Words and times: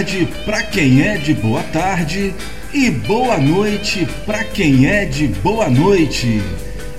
tarde 0.00 0.28
para 0.46 0.62
quem 0.62 1.02
é 1.02 1.18
de 1.18 1.34
boa 1.34 1.62
tarde 1.62 2.34
e 2.72 2.90
boa 2.90 3.36
noite 3.36 4.08
para 4.24 4.44
quem 4.44 4.86
é 4.86 5.04
de 5.04 5.28
boa 5.28 5.68
noite. 5.68 6.40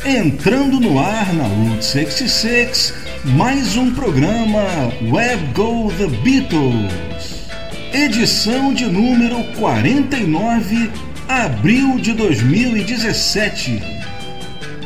Entrando 0.06 0.80
no 0.80 1.00
ar 1.00 1.34
na 1.34 1.46
Route 1.46 1.84
66, 1.84 2.94
mais 3.24 3.76
um 3.76 3.92
programa 3.96 4.94
Web 5.10 5.44
Go 5.56 5.92
The 5.98 6.08
Beatles. 6.24 7.50
Edição 7.92 8.72
de 8.72 8.86
número 8.86 9.44
49, 9.56 10.92
abril 11.28 11.98
de 11.98 12.14
2017. 12.14 13.82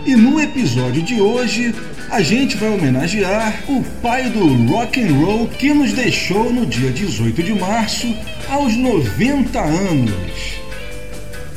E 0.05 0.16
no 0.16 0.40
episódio 0.40 1.02
de 1.02 1.20
hoje 1.20 1.76
a 2.09 2.22
gente 2.22 2.55
vai 2.55 2.70
homenagear 2.70 3.64
o 3.68 3.84
pai 4.02 4.30
do 4.30 4.46
rock 4.68 5.02
and 5.02 5.13
roll 5.13 5.48
que 5.48 5.73
nos 5.73 5.91
deixou 5.94 6.52
no 6.52 6.66
dia 6.66 6.91
18 6.91 7.44
de 7.44 7.54
março 7.54 8.16
aos 8.50 8.76
90 8.76 9.59
anos. 9.59 10.55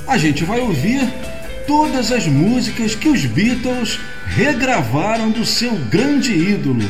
A 0.06 0.16
gente 0.16 0.44
vai 0.44 0.60
ouvir 0.60 1.00
todas 1.66 2.10
as 2.10 2.26
músicas 2.26 2.94
que 2.94 3.08
os 3.08 3.26
Beatles 3.26 4.00
regravaram 4.26 5.30
do 5.30 5.44
seu 5.44 5.72
grande 5.90 6.32
ídolo, 6.32 6.88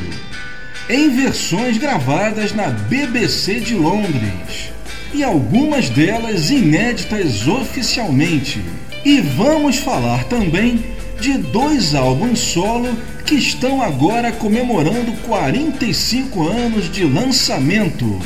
em 0.88 1.10
versões 1.10 1.76
gravadas 1.78 2.52
na 2.54 2.68
BBC 2.68 3.60
de 3.60 3.74
Londres, 3.74 4.70
e 5.12 5.24
algumas 5.24 5.88
delas 5.90 6.50
inéditas 6.50 7.46
oficialmente. 7.46 8.62
E 9.04 9.20
vamos 9.20 9.78
falar 9.78 10.24
também 10.24 10.97
de 11.20 11.38
dois 11.38 11.94
álbuns 11.94 12.38
solo 12.38 12.96
que 13.24 13.34
estão 13.34 13.82
agora 13.82 14.32
comemorando 14.32 15.12
45 15.26 16.48
anos 16.48 16.90
de 16.90 17.04
lançamento: 17.04 18.20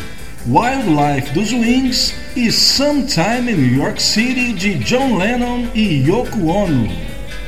Wildlife 0.47 1.33
dos 1.33 1.53
Wings 1.53 2.15
e 2.37 2.51
Sometime 2.53 3.51
in 3.51 3.57
New 3.57 3.77
York 3.77 4.03
City 4.03 4.53
de 4.53 4.75
John 4.75 5.17
Lennon 5.17 5.67
e 5.75 6.05
Yoko 6.07 6.47
Ono. 6.47 6.89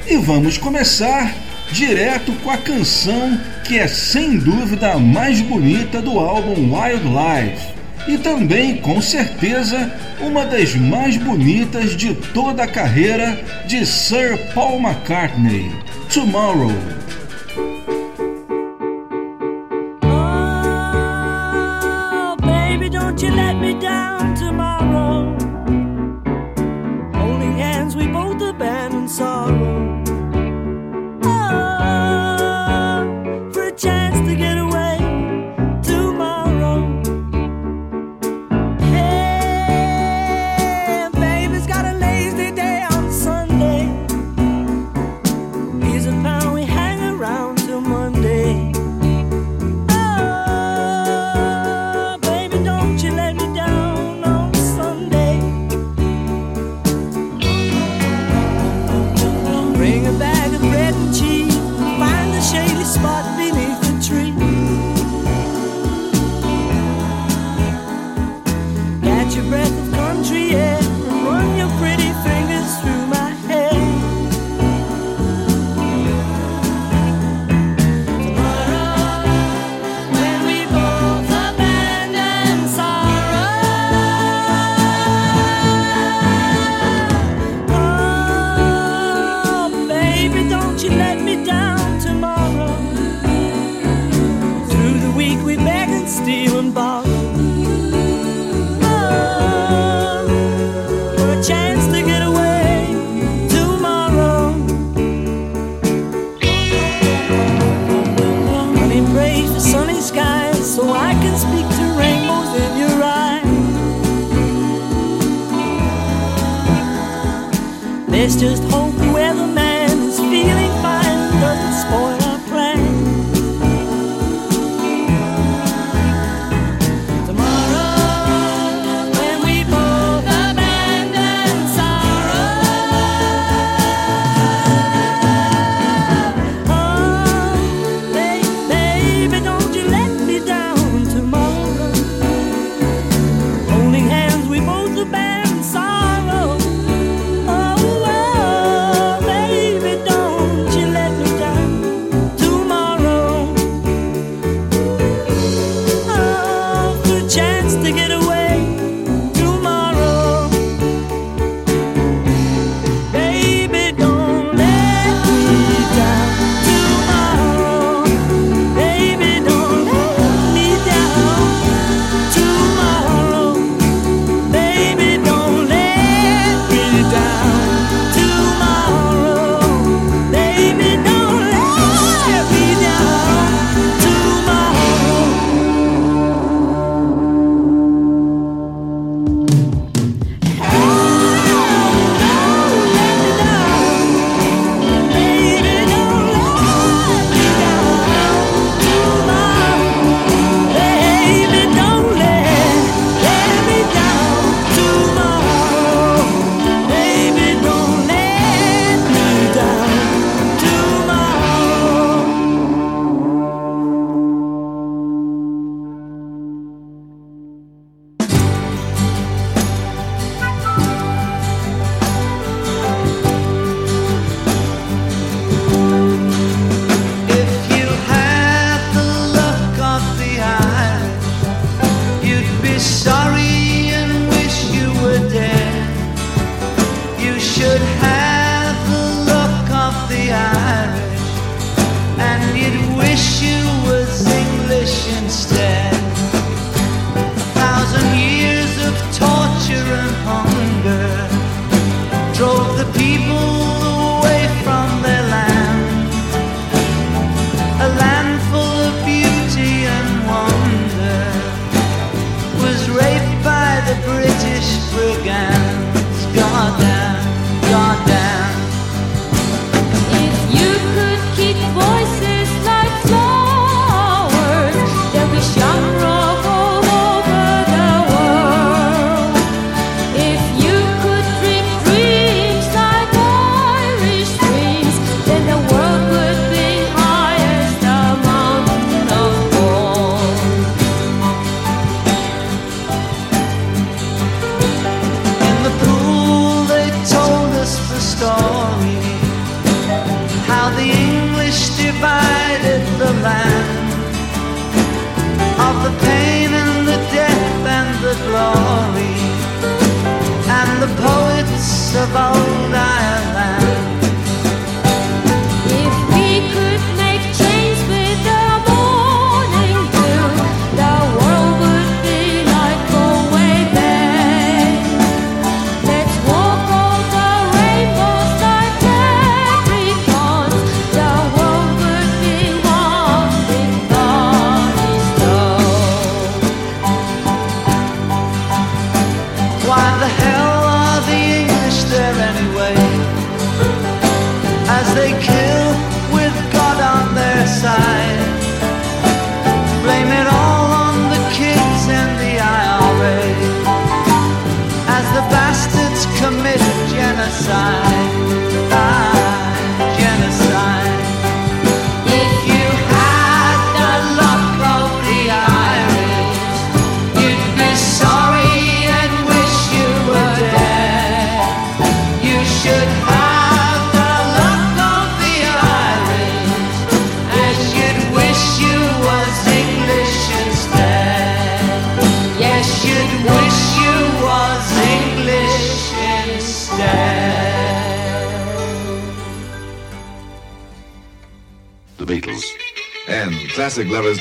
E 0.07 0.17
vamos 0.17 0.59
começar 0.59 1.35
direto 1.73 2.33
com 2.43 2.51
a 2.51 2.59
canção 2.59 3.39
que 3.65 3.79
é 3.79 3.89
sem 3.89 4.39
dúvida 4.39 4.93
a 4.93 4.99
mais 4.99 5.41
bonita 5.41 6.01
do 6.01 6.19
álbum 6.19 6.75
Wildlife 6.75 7.74
e 8.07 8.19
também, 8.19 8.77
com 8.77 9.01
certeza, 9.01 9.93
uma 10.21 10.45
das 10.45 10.75
mais 10.75 11.17
bonitas 11.17 11.97
de 11.97 12.15
toda 12.15 12.65
a 12.65 12.69
carreira 12.69 13.39
de 13.67 13.87
Sir 13.87 14.39
Paul 14.55 14.79
McCartney, 14.81 15.71
Tomorrow. 16.13 16.73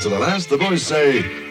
To 0.03 0.09
the 0.09 0.19
last, 0.19 0.49
the 0.49 0.57
boys 0.57 0.85
say, 0.85 1.42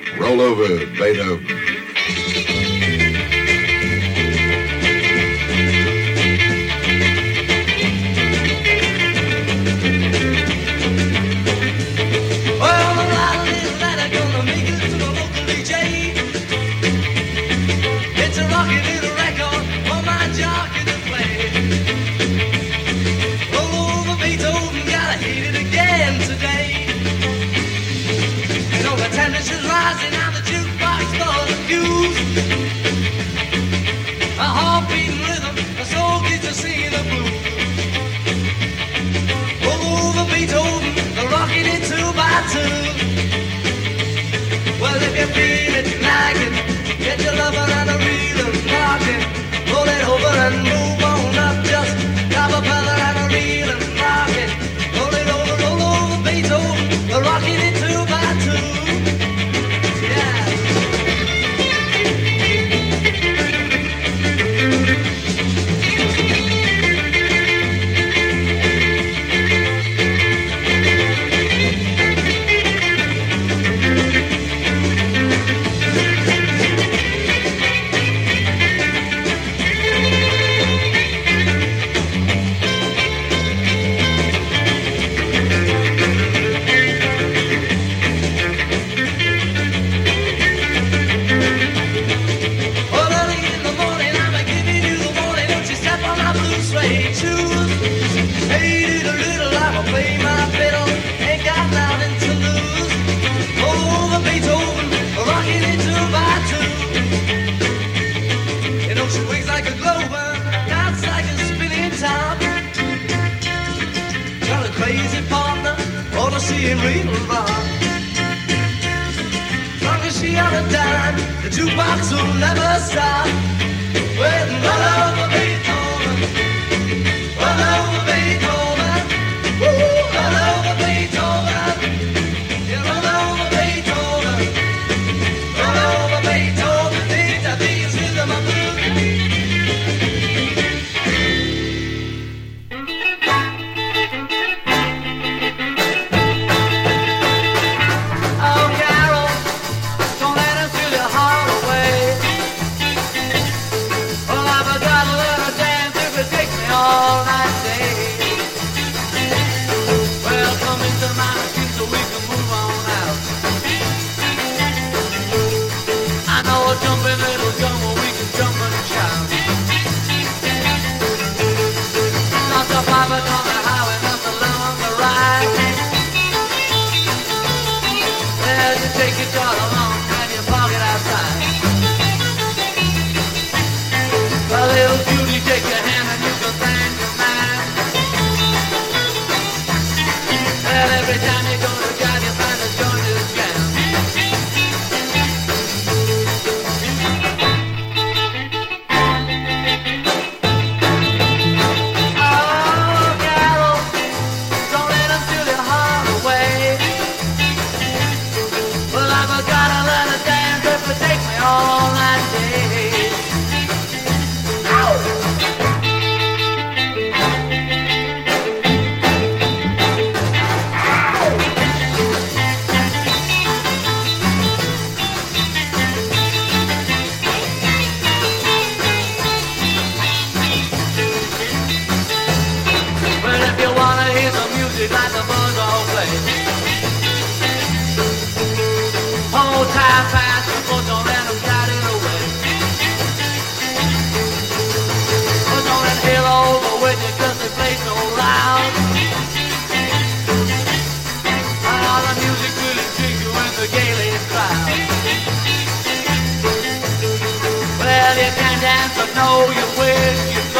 know 259.23 259.41
you 259.59 259.67
when 259.79 260.14
you're. 260.35 260.50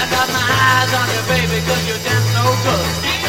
I 0.00 0.04
got 0.14 0.28
my 0.38 0.48
eyes 0.70 0.92
on 1.00 1.06
you, 1.14 1.22
baby, 1.32 1.58
cause 1.66 1.84
you 1.88 1.96
dance 2.06 2.30
no 2.38 2.46
good. 2.64 3.19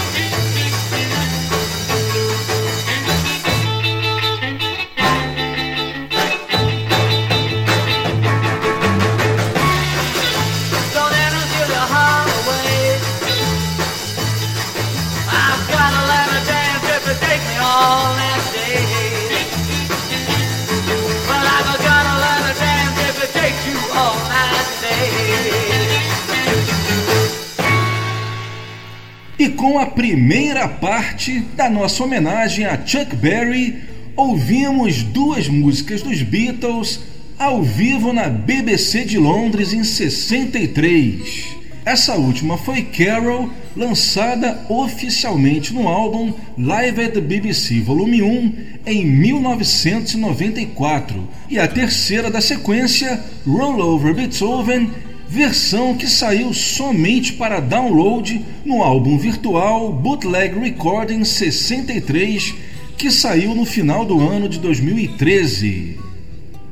A 29.82 29.86
primeira 29.88 30.68
parte 30.68 31.40
da 31.56 31.68
nossa 31.68 32.04
homenagem 32.04 32.66
a 32.66 32.80
Chuck 32.86 33.16
Berry, 33.16 33.82
ouvimos 34.16 35.02
duas 35.02 35.48
músicas 35.48 36.04
dos 36.04 36.22
Beatles 36.22 37.00
ao 37.40 37.64
vivo 37.64 38.14
na 38.14 38.30
BBC 38.30 39.06
de 39.06 39.18
Londres 39.18 39.74
em 39.74 39.84
63. 39.84 41.56
Essa 41.84 42.14
última 42.14 42.60
foi 42.60 42.84
Carol, 42.84 43.50
lançada 43.76 44.64
oficialmente 44.70 45.74
no 45.74 45.88
álbum 45.88 46.32
Live 46.56 47.04
at 47.04 47.14
the 47.14 47.22
BBC 47.22 47.80
Volume 47.80 48.22
1 48.22 48.54
em 48.86 49.04
1994, 49.04 51.28
e 51.50 51.58
a 51.58 51.68
terceira 51.68 52.30
da 52.30 52.40
sequência, 52.40 53.20
Roll 53.48 53.80
Over 53.80 54.14
Beethoven, 54.14 54.92
versão 55.32 55.96
que 55.96 56.08
saiu 56.08 56.54
somente 56.54 57.32
para 57.32 57.62
download 57.62 58.46
no 58.66 58.84
álbum 58.84 59.18
virtual 59.18 59.94
Bootleg 59.94 60.60
Recording 60.60 61.24
63, 61.24 62.54
que 62.98 63.10
saiu 63.10 63.56
no 63.56 63.64
final 63.64 64.04
do 64.04 64.20
ano 64.20 64.50
de 64.50 64.60
2013. 64.60 65.98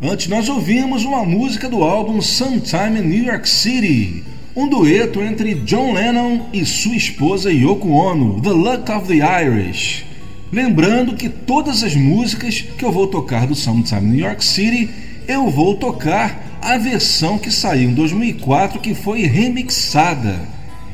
Antes 0.04 0.28
nós 0.28 0.50
ouvimos 0.50 1.06
uma 1.06 1.24
música 1.24 1.70
do 1.70 1.86
álbum 1.86 2.22
Sometime 2.22 3.00
in 3.00 3.04
New 3.04 3.24
York 3.24 3.48
City, 3.48 4.26
um 4.54 4.68
dueto 4.68 5.22
entre 5.22 5.56
John 5.56 5.94
Lennon 5.94 6.48
e 6.52 6.66
sua 6.66 6.98
esposa 6.98 7.54
Yoko 7.54 7.88
Ono, 7.92 8.42
The 8.42 8.50
Luck 8.50 8.92
of 8.92 9.08
the 9.08 9.22
Irish. 9.42 10.04
Lembrando 10.52 11.16
que 11.16 11.30
todas 11.30 11.82
as 11.82 11.96
músicas 11.96 12.60
que 12.60 12.84
eu 12.84 12.92
vou 12.92 13.08
tocar 13.08 13.48
do 13.48 13.56
Sometime 13.56 14.02
New 14.02 14.20
York 14.20 14.44
City, 14.44 14.90
eu 15.30 15.48
vou 15.48 15.76
tocar 15.76 16.58
a 16.60 16.76
versão 16.80 17.38
que 17.38 17.52
saiu 17.52 17.92
em 17.92 17.94
2004 17.94 18.80
que 18.80 18.96
foi 18.96 19.22
remixada. 19.22 20.40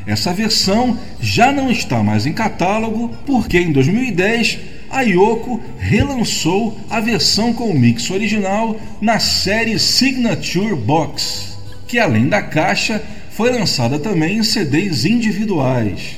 Essa 0.06 0.34
versão 0.34 1.00
já 1.22 1.54
não 1.54 1.72
está 1.72 2.04
mais 2.04 2.26
em 2.26 2.34
catálogo 2.34 3.16
porque 3.26 3.58
em 3.58 3.72
2010 3.72 4.60
a 4.92 5.02
Yoko 5.04 5.62
relançou 5.80 6.78
a 6.90 7.00
versão 7.00 7.54
com 7.54 7.70
o 7.70 7.80
mix 7.80 8.12
original 8.12 8.78
na 9.00 9.20
série 9.20 9.80
Signature 9.80 10.76
Box, 10.76 11.58
que 11.88 11.98
além 11.98 12.28
da 12.28 12.42
caixa 12.42 13.02
foi 13.32 13.52
lançada 13.52 13.98
também 13.98 14.40
em 14.40 14.44
CDs 14.44 15.06
individuais. 15.06 16.18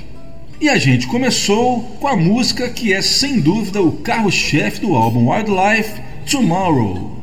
E 0.59 0.69
a 0.69 0.77
gente 0.79 1.05
começou 1.05 1.81
com 1.99 2.07
a 2.07 2.15
música 2.15 2.67
que 2.67 2.91
é 2.91 3.01
sem 3.03 3.39
dúvida 3.39 3.79
o 3.79 3.91
carro-chefe 3.91 4.81
do 4.81 4.95
álbum 4.95 5.29
Wildlife, 5.29 6.01
Tomorrow. 6.29 7.16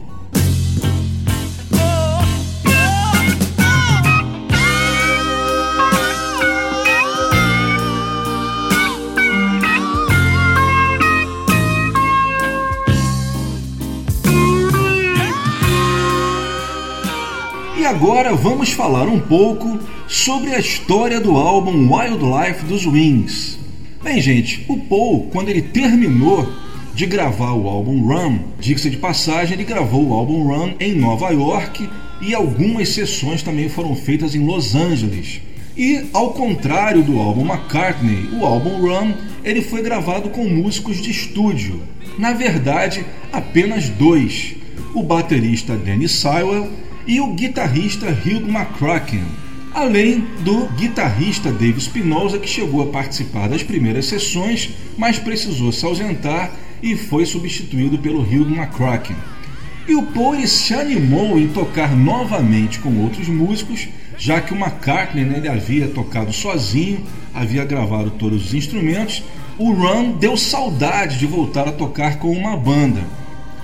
E 17.84 17.86
agora 17.86 18.34
vamos 18.34 18.70
falar 18.70 19.06
um 19.08 19.20
pouco 19.20 19.78
sobre 20.08 20.54
a 20.54 20.58
história 20.58 21.20
do 21.20 21.36
álbum 21.36 21.94
Wildlife 21.94 22.64
dos 22.64 22.86
Wings. 22.86 23.58
Bem, 24.02 24.22
gente, 24.22 24.64
o 24.66 24.78
Paul, 24.78 25.28
quando 25.30 25.50
ele 25.50 25.60
terminou 25.60 26.50
de 26.94 27.04
gravar 27.04 27.52
o 27.52 27.68
álbum 27.68 28.06
Run, 28.06 28.38
diga-se 28.58 28.88
de 28.88 28.96
passagem, 28.96 29.52
ele 29.52 29.64
gravou 29.64 30.02
o 30.02 30.14
álbum 30.14 30.44
Run 30.44 30.72
em 30.80 30.94
Nova 30.94 31.28
York 31.28 31.86
e 32.22 32.34
algumas 32.34 32.88
sessões 32.88 33.42
também 33.42 33.68
foram 33.68 33.94
feitas 33.94 34.34
em 34.34 34.46
Los 34.46 34.74
Angeles. 34.74 35.42
E 35.76 36.06
ao 36.14 36.30
contrário 36.30 37.02
do 37.02 37.18
álbum 37.18 37.44
McCartney, 37.44 38.30
o 38.32 38.46
álbum 38.46 38.80
Run 38.80 39.12
ele 39.44 39.60
foi 39.60 39.82
gravado 39.82 40.30
com 40.30 40.48
músicos 40.48 41.02
de 41.02 41.10
estúdio. 41.10 41.82
Na 42.18 42.32
verdade, 42.32 43.04
apenas 43.30 43.90
dois: 43.90 44.54
o 44.94 45.02
baterista 45.02 45.76
Danny 45.76 46.08
Sywell 46.08 46.70
e 47.06 47.20
o 47.20 47.34
guitarrista 47.34 48.06
Hugh 48.06 48.48
McCracken, 48.48 49.24
além 49.72 50.20
do 50.40 50.66
guitarrista 50.76 51.50
Dave 51.52 51.80
Spinoza, 51.80 52.38
que 52.38 52.48
chegou 52.48 52.82
a 52.82 52.92
participar 52.92 53.48
das 53.48 53.62
primeiras 53.62 54.06
sessões, 54.06 54.70
mas 54.96 55.18
precisou 55.18 55.72
se 55.72 55.84
ausentar 55.84 56.52
e 56.82 56.96
foi 56.96 57.26
substituído 57.26 57.98
pelo 57.98 58.20
Hugh 58.20 58.48
McCracken. 58.48 59.16
E 59.86 59.94
o 59.94 60.02
Paul 60.02 60.46
se 60.46 60.72
animou 60.72 61.38
em 61.38 61.48
tocar 61.48 61.94
novamente 61.94 62.78
com 62.78 63.02
outros 63.02 63.28
músicos, 63.28 63.88
já 64.16 64.40
que 64.40 64.54
o 64.54 64.56
McCartney 64.56 65.24
né, 65.24 65.38
ele 65.38 65.48
havia 65.48 65.88
tocado 65.88 66.32
sozinho, 66.32 67.00
havia 67.34 67.64
gravado 67.64 68.10
todos 68.12 68.46
os 68.46 68.54
instrumentos. 68.54 69.22
O 69.58 69.72
Ron 69.72 70.12
deu 70.12 70.36
saudade 70.36 71.18
de 71.18 71.26
voltar 71.26 71.68
a 71.68 71.72
tocar 71.72 72.18
com 72.18 72.30
uma 72.30 72.56
banda. 72.56 73.02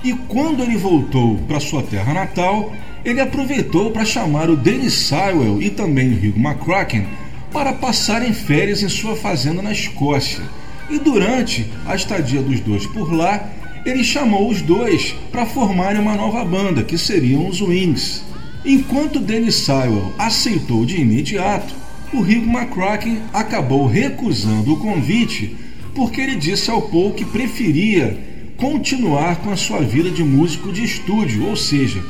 E 0.05 0.13
quando 0.13 0.63
ele 0.63 0.77
voltou 0.77 1.39
para 1.49 1.61
sua 1.61 1.83
terra 1.83 2.13
natal, 2.13 2.73
ele 3.05 3.21
aproveitou 3.21 3.91
para 3.91 4.05
chamar 4.05 4.51
o 4.51 4.57
Dennis 4.57 4.95
Sywell 4.95 5.61
e 5.61 5.71
também 5.71 6.13
o 6.13 6.17
Hugh 6.17 6.37
McCracken 6.37 7.07
para 7.53 7.73
passarem 7.73 8.33
férias 8.33 8.83
em 8.83 8.89
sua 8.89 9.17
fazenda 9.17 9.63
na 9.63 9.73
Escócia. 9.73 10.43
E 10.89 10.99
durante 10.99 11.67
a 11.87 11.95
estadia 11.95 12.43
dos 12.43 12.61
dois 12.61 12.87
por 12.87 13.13
lá, 13.13 13.49
ele 13.85 14.05
chamou 14.05 14.49
os 14.49 14.61
dois 14.61 15.15
para 15.33 15.47
formarem 15.47 16.01
uma 16.01 16.15
nova 16.15 16.45
banda, 16.45 16.83
que 16.83 16.99
seriam 16.99 17.49
os 17.49 17.61
Wings. 17.61 18.23
Enquanto 18.65 19.19
Dennis 19.19 19.55
Sywell 19.55 20.13
aceitou 20.19 20.85
de 20.85 21.01
imediato, 21.01 21.75
o 22.13 22.19
Hugh 22.19 22.47
McCracken 22.47 23.23
acabou 23.33 23.87
recusando 23.87 24.75
o 24.75 24.77
convite 24.79 25.57
porque 25.95 26.21
ele 26.21 26.37
disse 26.37 26.71
ao 26.71 26.83
Paul 26.83 27.13
que 27.13 27.25
preferia 27.25 28.19
continuar 28.57 29.37
com 29.37 29.51
a 29.51 29.57
sua 29.57 29.81
vida 29.81 30.11
de 30.11 30.23
músico 30.23 30.73
de 30.73 30.85
estúdio, 30.85 31.47
ou 31.47 31.57
seja, 31.57 32.03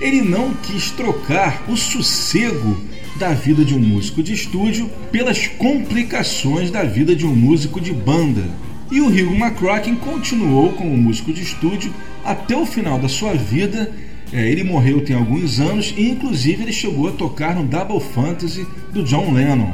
ele 0.00 0.22
não 0.22 0.54
quis 0.54 0.90
trocar 0.90 1.64
o 1.68 1.76
sossego 1.76 2.76
da 3.16 3.32
vida 3.34 3.64
de 3.64 3.74
um 3.74 3.80
músico 3.80 4.22
de 4.22 4.32
estúdio 4.32 4.88
pelas 5.10 5.48
complicações 5.48 6.70
da 6.70 6.84
vida 6.84 7.16
de 7.16 7.26
um 7.26 7.34
músico 7.34 7.80
de 7.80 7.92
banda. 7.92 8.44
E 8.90 9.00
o 9.00 9.08
Hugh 9.08 9.34
McCracken 9.34 9.96
continuou 9.96 10.72
como 10.72 10.96
músico 10.96 11.32
de 11.32 11.42
estúdio 11.42 11.92
até 12.24 12.56
o 12.56 12.64
final 12.64 12.98
da 12.98 13.08
sua 13.08 13.34
vida. 13.34 13.92
É, 14.32 14.48
ele 14.48 14.62
morreu 14.62 15.04
tem 15.04 15.16
alguns 15.16 15.58
anos 15.58 15.92
e, 15.96 16.10
inclusive, 16.10 16.62
ele 16.62 16.72
chegou 16.72 17.08
a 17.08 17.12
tocar 17.12 17.56
no 17.56 17.64
Double 17.64 18.00
Fantasy 18.00 18.66
do 18.92 19.02
John 19.02 19.32
Lennon. 19.32 19.72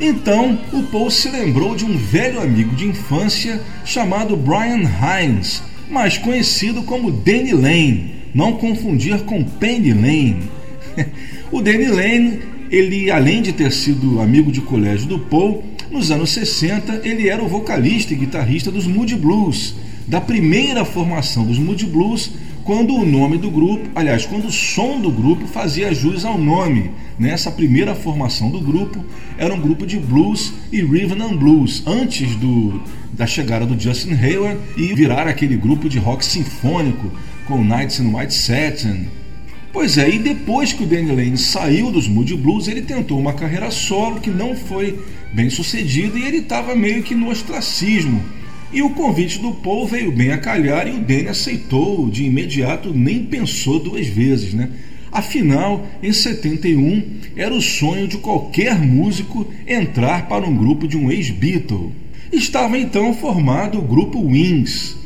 Então, 0.00 0.58
o 0.72 0.82
Paul 0.84 1.10
se 1.10 1.28
lembrou 1.28 1.74
de 1.74 1.84
um 1.84 1.96
velho 1.96 2.40
amigo 2.40 2.74
de 2.74 2.86
infância 2.86 3.62
chamado 3.84 4.36
Brian 4.36 4.82
Hines, 4.82 5.62
mais 5.90 6.16
conhecido 6.18 6.82
como 6.82 7.10
Danny 7.10 7.52
Lane 7.52 8.15
não 8.36 8.52
confundir 8.52 9.18
com 9.20 9.42
Penny 9.42 9.94
Lane. 9.94 10.42
o 11.50 11.62
Danny 11.62 11.86
Lane, 11.86 12.38
ele 12.70 13.10
além 13.10 13.40
de 13.40 13.50
ter 13.50 13.72
sido 13.72 14.20
amigo 14.20 14.52
de 14.52 14.60
colégio 14.60 15.08
do 15.08 15.18
Paul, 15.18 15.64
nos 15.90 16.10
anos 16.10 16.30
60 16.30 17.00
ele 17.02 17.30
era 17.30 17.42
o 17.42 17.48
vocalista 17.48 18.12
e 18.12 18.16
guitarrista 18.16 18.70
dos 18.70 18.86
Moody 18.86 19.16
Blues, 19.16 19.74
da 20.06 20.20
primeira 20.20 20.84
formação 20.84 21.46
dos 21.46 21.58
Moody 21.58 21.86
Blues, 21.86 22.30
quando 22.62 22.94
o 22.94 23.06
nome 23.06 23.38
do 23.38 23.50
grupo, 23.50 23.88
aliás, 23.94 24.26
quando 24.26 24.48
o 24.48 24.52
som 24.52 25.00
do 25.00 25.10
grupo 25.10 25.46
fazia 25.46 25.94
jus 25.94 26.24
ao 26.24 26.36
nome. 26.36 26.90
Nessa 27.18 27.50
primeira 27.50 27.94
formação 27.94 28.50
do 28.50 28.60
grupo 28.60 29.02
era 29.38 29.54
um 29.54 29.60
grupo 29.60 29.86
de 29.86 29.96
blues 29.98 30.52
e 30.70 30.82
rhythm 30.82 31.22
and 31.22 31.36
blues, 31.36 31.82
antes 31.86 32.36
do, 32.36 32.82
da 33.12 33.26
chegada 33.26 33.64
do 33.64 33.80
Justin 33.80 34.12
Hayward 34.12 34.60
e 34.76 34.92
virar 34.92 35.26
aquele 35.26 35.56
grupo 35.56 35.88
de 35.88 35.98
rock 35.98 36.22
sinfônico 36.22 37.10
com 37.46 37.62
Nights 37.62 38.00
in 38.00 38.12
White 38.12 38.34
Satin. 38.34 39.06
Pois 39.72 39.98
é, 39.98 40.08
e 40.08 40.18
depois 40.18 40.72
que 40.72 40.82
o 40.82 40.86
Danny 40.86 41.12
Lane 41.14 41.38
saiu 41.38 41.90
dos 41.90 42.08
Moody 42.08 42.34
Blues, 42.34 42.66
ele 42.66 42.82
tentou 42.82 43.18
uma 43.18 43.34
carreira 43.34 43.70
solo 43.70 44.20
que 44.20 44.30
não 44.30 44.56
foi 44.56 44.98
bem 45.32 45.50
sucedida 45.50 46.18
e 46.18 46.24
ele 46.24 46.38
estava 46.38 46.74
meio 46.74 47.02
que 47.02 47.14
no 47.14 47.28
ostracismo. 47.28 48.22
E 48.72 48.82
o 48.82 48.90
convite 48.90 49.38
do 49.38 49.52
Paul 49.52 49.86
veio 49.86 50.10
bem 50.10 50.32
a 50.32 50.38
calhar 50.38 50.88
e 50.88 50.92
o 50.92 51.00
Danny 51.00 51.28
aceitou 51.28 52.10
de 52.10 52.24
imediato, 52.24 52.92
nem 52.92 53.24
pensou 53.24 53.78
duas 53.78 54.06
vezes, 54.06 54.54
né? 54.54 54.70
Afinal, 55.12 55.86
em 56.02 56.12
71, 56.12 57.20
era 57.36 57.54
o 57.54 57.62
sonho 57.62 58.08
de 58.08 58.18
qualquer 58.18 58.78
músico 58.78 59.46
entrar 59.66 60.28
para 60.28 60.46
um 60.46 60.56
grupo 60.56 60.86
de 60.88 60.96
um 60.96 61.10
ex-Beatle. 61.10 61.92
Estava 62.32 62.76
então 62.76 63.14
formado 63.14 63.78
o 63.78 63.82
grupo 63.82 64.20
Wings, 64.20 64.96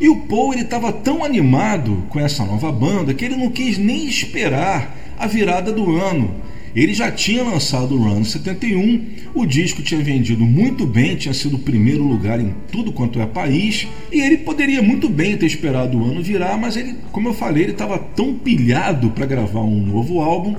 e 0.00 0.08
o 0.08 0.16
Paul 0.16 0.52
ele 0.52 0.62
estava 0.62 0.92
tão 0.92 1.24
animado 1.24 2.04
com 2.08 2.20
essa 2.20 2.44
nova 2.44 2.70
banda 2.70 3.14
que 3.14 3.24
ele 3.24 3.36
não 3.36 3.50
quis 3.50 3.78
nem 3.78 4.06
esperar 4.06 4.96
a 5.18 5.26
virada 5.26 5.72
do 5.72 5.96
ano. 5.96 6.34
Ele 6.76 6.94
já 6.94 7.10
tinha 7.10 7.42
lançado 7.42 7.94
o 7.94 7.98
Run 7.98 8.22
71, 8.22 9.06
o 9.34 9.46
disco 9.46 9.82
tinha 9.82 10.00
vendido 10.00 10.44
muito 10.44 10.86
bem, 10.86 11.16
tinha 11.16 11.34
sido 11.34 11.56
o 11.56 11.60
primeiro 11.60 12.04
lugar 12.04 12.38
em 12.38 12.54
tudo 12.70 12.92
quanto 12.92 13.20
é 13.20 13.26
país, 13.26 13.88
e 14.12 14.20
ele 14.20 14.36
poderia 14.36 14.82
muito 14.82 15.08
bem 15.08 15.36
ter 15.36 15.46
esperado 15.46 15.98
o 15.98 16.04
ano 16.04 16.22
virar, 16.22 16.56
mas 16.56 16.76
ele, 16.76 16.94
como 17.10 17.28
eu 17.28 17.34
falei, 17.34 17.64
ele 17.64 17.72
estava 17.72 17.98
tão 17.98 18.34
pilhado 18.34 19.10
para 19.10 19.26
gravar 19.26 19.60
um 19.60 19.80
novo 19.80 20.20
álbum 20.20 20.54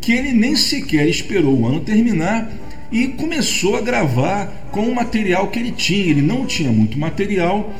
que 0.00 0.12
ele 0.12 0.32
nem 0.32 0.56
sequer 0.56 1.06
esperou 1.08 1.58
o 1.58 1.66
ano 1.66 1.80
terminar 1.80 2.50
e 2.90 3.08
começou 3.08 3.76
a 3.76 3.80
gravar 3.80 4.70
com 4.72 4.82
o 4.82 4.94
material 4.94 5.48
que 5.48 5.58
ele 5.58 5.72
tinha. 5.72 6.06
Ele 6.06 6.22
não 6.22 6.46
tinha 6.46 6.72
muito 6.72 6.98
material, 6.98 7.74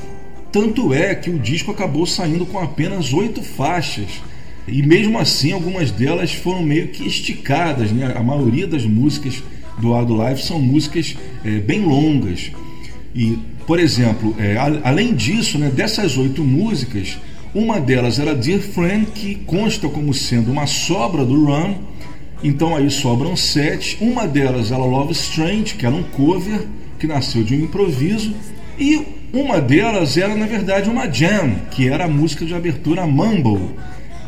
tanto 0.51 0.93
é 0.95 1.15
que 1.15 1.31
o 1.31 1.39
disco 1.39 1.71
acabou 1.71 2.07
saindo 2.07 2.47
com 2.47 2.59
apenas 2.59 3.13
oito 3.13 3.43
faixas. 3.43 4.09
E 4.67 4.83
mesmo 4.83 5.19
assim, 5.19 5.53
algumas 5.53 5.91
delas 5.91 6.33
foram 6.33 6.63
meio 6.63 6.89
que 6.89 7.07
esticadas. 7.07 7.91
Né? 7.91 8.13
A 8.15 8.23
maioria 8.23 8.67
das 8.67 8.85
músicas 8.85 9.43
do 9.81 10.15
Live 10.15 10.43
são 10.43 10.61
músicas 10.61 11.17
é, 11.45 11.59
bem 11.59 11.85
longas. 11.85 12.51
E, 13.15 13.39
por 13.67 13.79
exemplo, 13.79 14.35
é, 14.39 14.57
além 14.85 15.15
disso, 15.15 15.59
né, 15.59 15.71
dessas 15.71 16.17
oito 16.17 16.43
músicas, 16.45 17.19
uma 17.55 17.81
delas 17.81 18.19
era 18.19 18.35
Dear 18.35 18.61
Friend, 18.61 19.07
que 19.07 19.37
consta 19.47 19.89
como 19.89 20.13
sendo 20.13 20.51
uma 20.51 20.67
sobra 20.67 21.25
do 21.25 21.47
Run. 21.47 21.75
Então 22.43 22.77
aí 22.77 22.91
sobram 22.91 23.35
sete. 23.35 23.97
Uma 24.01 24.27
delas 24.27 24.71
era 24.71 24.85
Love 24.85 25.13
Strange, 25.13 25.75
que 25.75 25.87
era 25.87 25.95
um 25.95 26.03
cover 26.03 26.67
que 26.99 27.07
nasceu 27.07 27.43
de 27.43 27.55
um 27.55 27.61
improviso. 27.61 28.35
E 28.79 29.18
uma 29.33 29.61
delas 29.61 30.17
era, 30.17 30.35
na 30.35 30.47
verdade, 30.47 30.89
uma 30.89 31.07
jam, 31.11 31.57
que 31.71 31.89
era 31.89 32.05
a 32.05 32.09
música 32.09 32.45
de 32.45 32.55
abertura 32.55 33.07
Mumble, 33.07 33.71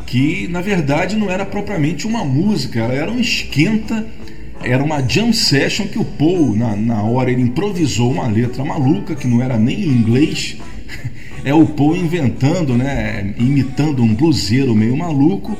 que 0.05 0.47
na 0.47 0.61
verdade 0.61 1.15
não 1.15 1.29
era 1.29 1.45
propriamente 1.45 2.05
uma 2.05 2.23
música, 2.23 2.81
era 2.81 3.09
um 3.09 3.19
esquenta 3.19 4.05
era 4.63 4.83
uma 4.83 5.01
jam 5.01 5.33
session 5.33 5.87
que 5.87 5.97
o 5.97 6.05
Paul, 6.05 6.55
na, 6.55 6.75
na 6.75 7.01
hora, 7.01 7.31
ele 7.31 7.41
improvisou 7.41 8.11
uma 8.11 8.27
letra 8.27 8.63
maluca, 8.63 9.15
que 9.15 9.27
não 9.27 9.41
era 9.41 9.57
nem 9.57 9.81
em 9.81 9.87
inglês. 9.87 10.57
É 11.43 11.55
o 11.55 11.65
Paul 11.65 11.95
inventando, 11.95 12.77
né, 12.77 13.33
imitando 13.35 14.03
um 14.03 14.13
bluseiro 14.13 14.75
meio 14.75 14.95
maluco. 14.95 15.57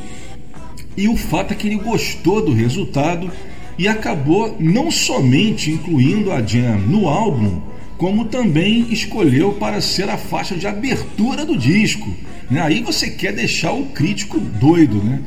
E 0.95 1.07
o 1.07 1.17
fato 1.17 1.53
é 1.53 1.55
que 1.55 1.67
ele 1.67 1.77
gostou 1.77 2.45
do 2.45 2.53
resultado 2.53 3.31
e 3.79 3.87
acabou 3.87 4.55
não 4.59 4.91
somente 4.91 5.71
incluindo 5.71 6.31
a 6.31 6.39
jam 6.39 6.77
no 6.81 7.09
álbum, 7.09 7.59
como 8.01 8.25
também 8.25 8.87
escolheu 8.89 9.53
para 9.53 9.79
ser 9.79 10.09
a 10.09 10.17
faixa 10.17 10.55
de 10.55 10.65
abertura 10.65 11.45
do 11.45 11.55
disco. 11.55 12.11
Né? 12.49 12.59
Aí 12.59 12.81
você 12.81 13.11
quer 13.11 13.31
deixar 13.31 13.73
o 13.73 13.85
crítico 13.89 14.39
doido, 14.39 15.03
né? 15.03 15.21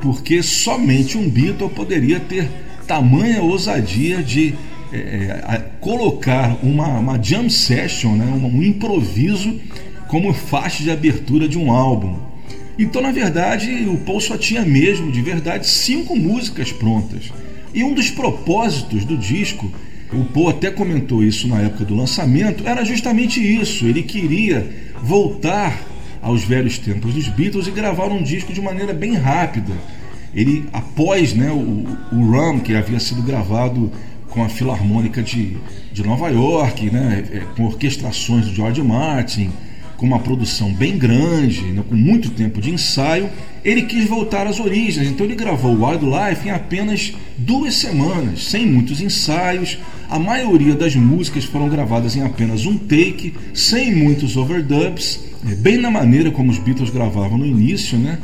Porque 0.00 0.40
somente 0.40 1.18
um 1.18 1.28
Beatle 1.28 1.68
poderia 1.68 2.20
ter 2.20 2.48
tamanha 2.86 3.42
ousadia 3.42 4.22
de 4.22 4.54
é, 4.92 4.96
é 4.96 5.64
colocar 5.80 6.56
uma, 6.62 7.00
uma 7.00 7.20
jam 7.20 7.50
session, 7.50 8.14
né, 8.14 8.26
um, 8.26 8.58
um 8.58 8.62
improviso, 8.62 9.60
como 10.06 10.32
faixa 10.32 10.84
de 10.84 10.90
abertura 10.92 11.48
de 11.48 11.58
um 11.58 11.72
álbum. 11.72 12.16
Então, 12.78 13.02
na 13.02 13.10
verdade, 13.10 13.88
o 13.88 13.98
Paul 13.98 14.20
só 14.20 14.38
tinha 14.38 14.64
mesmo, 14.64 15.10
de 15.10 15.20
verdade, 15.20 15.66
cinco 15.66 16.14
músicas 16.14 16.70
prontas. 16.70 17.32
E 17.74 17.82
um 17.82 17.92
dos 17.92 18.08
propósitos 18.08 19.04
do 19.04 19.16
disco, 19.16 19.68
o 20.12 20.24
Paul 20.24 20.48
até 20.48 20.70
comentou 20.70 21.22
isso 21.22 21.46
na 21.48 21.60
época 21.60 21.84
do 21.84 21.94
lançamento, 21.94 22.66
era 22.66 22.84
justamente 22.84 23.40
isso. 23.40 23.86
Ele 23.86 24.02
queria 24.02 24.68
voltar 25.02 25.80
aos 26.20 26.42
velhos 26.44 26.78
tempos 26.78 27.14
dos 27.14 27.28
Beatles 27.28 27.66
e 27.66 27.70
gravar 27.70 28.06
um 28.06 28.22
disco 28.22 28.52
de 28.52 28.60
maneira 28.60 28.92
bem 28.92 29.14
rápida 29.14 29.72
ele 30.34 30.68
após 30.72 31.34
né, 31.34 31.50
o, 31.50 31.86
o 32.14 32.30
Rum, 32.30 32.60
que 32.60 32.74
havia 32.74 33.00
sido 33.00 33.22
gravado 33.22 33.90
com 34.28 34.44
a 34.44 34.48
Filarmônica 34.48 35.22
de, 35.22 35.56
de 35.92 36.04
Nova 36.04 36.28
York, 36.28 36.88
né, 36.90 37.24
é, 37.32 37.40
com 37.56 37.64
orquestrações 37.64 38.46
do 38.46 38.54
George 38.54 38.82
Martin, 38.82 39.50
com 40.00 40.06
uma 40.06 40.18
produção 40.18 40.72
bem 40.72 40.96
grande, 40.96 41.60
né, 41.60 41.84
com 41.86 41.94
muito 41.94 42.30
tempo 42.30 42.58
de 42.58 42.70
ensaio, 42.70 43.28
ele 43.62 43.82
quis 43.82 44.08
voltar 44.08 44.46
às 44.46 44.58
origens. 44.58 45.06
Então 45.06 45.26
ele 45.26 45.34
gravou 45.34 45.74
Wildlife 45.74 46.48
em 46.48 46.50
apenas 46.50 47.12
duas 47.36 47.74
semanas, 47.74 48.44
sem 48.44 48.64
muitos 48.64 49.02
ensaios. 49.02 49.76
A 50.08 50.18
maioria 50.18 50.74
das 50.74 50.96
músicas 50.96 51.44
foram 51.44 51.68
gravadas 51.68 52.16
em 52.16 52.22
apenas 52.22 52.64
um 52.64 52.78
take, 52.78 53.34
sem 53.52 53.94
muitos 53.94 54.38
overdubs, 54.38 55.20
é, 55.46 55.54
bem 55.54 55.76
na 55.76 55.90
maneira 55.90 56.30
como 56.30 56.50
os 56.50 56.58
Beatles 56.58 56.88
gravavam 56.88 57.36
no 57.36 57.46
início, 57.46 57.98
né? 57.98 58.18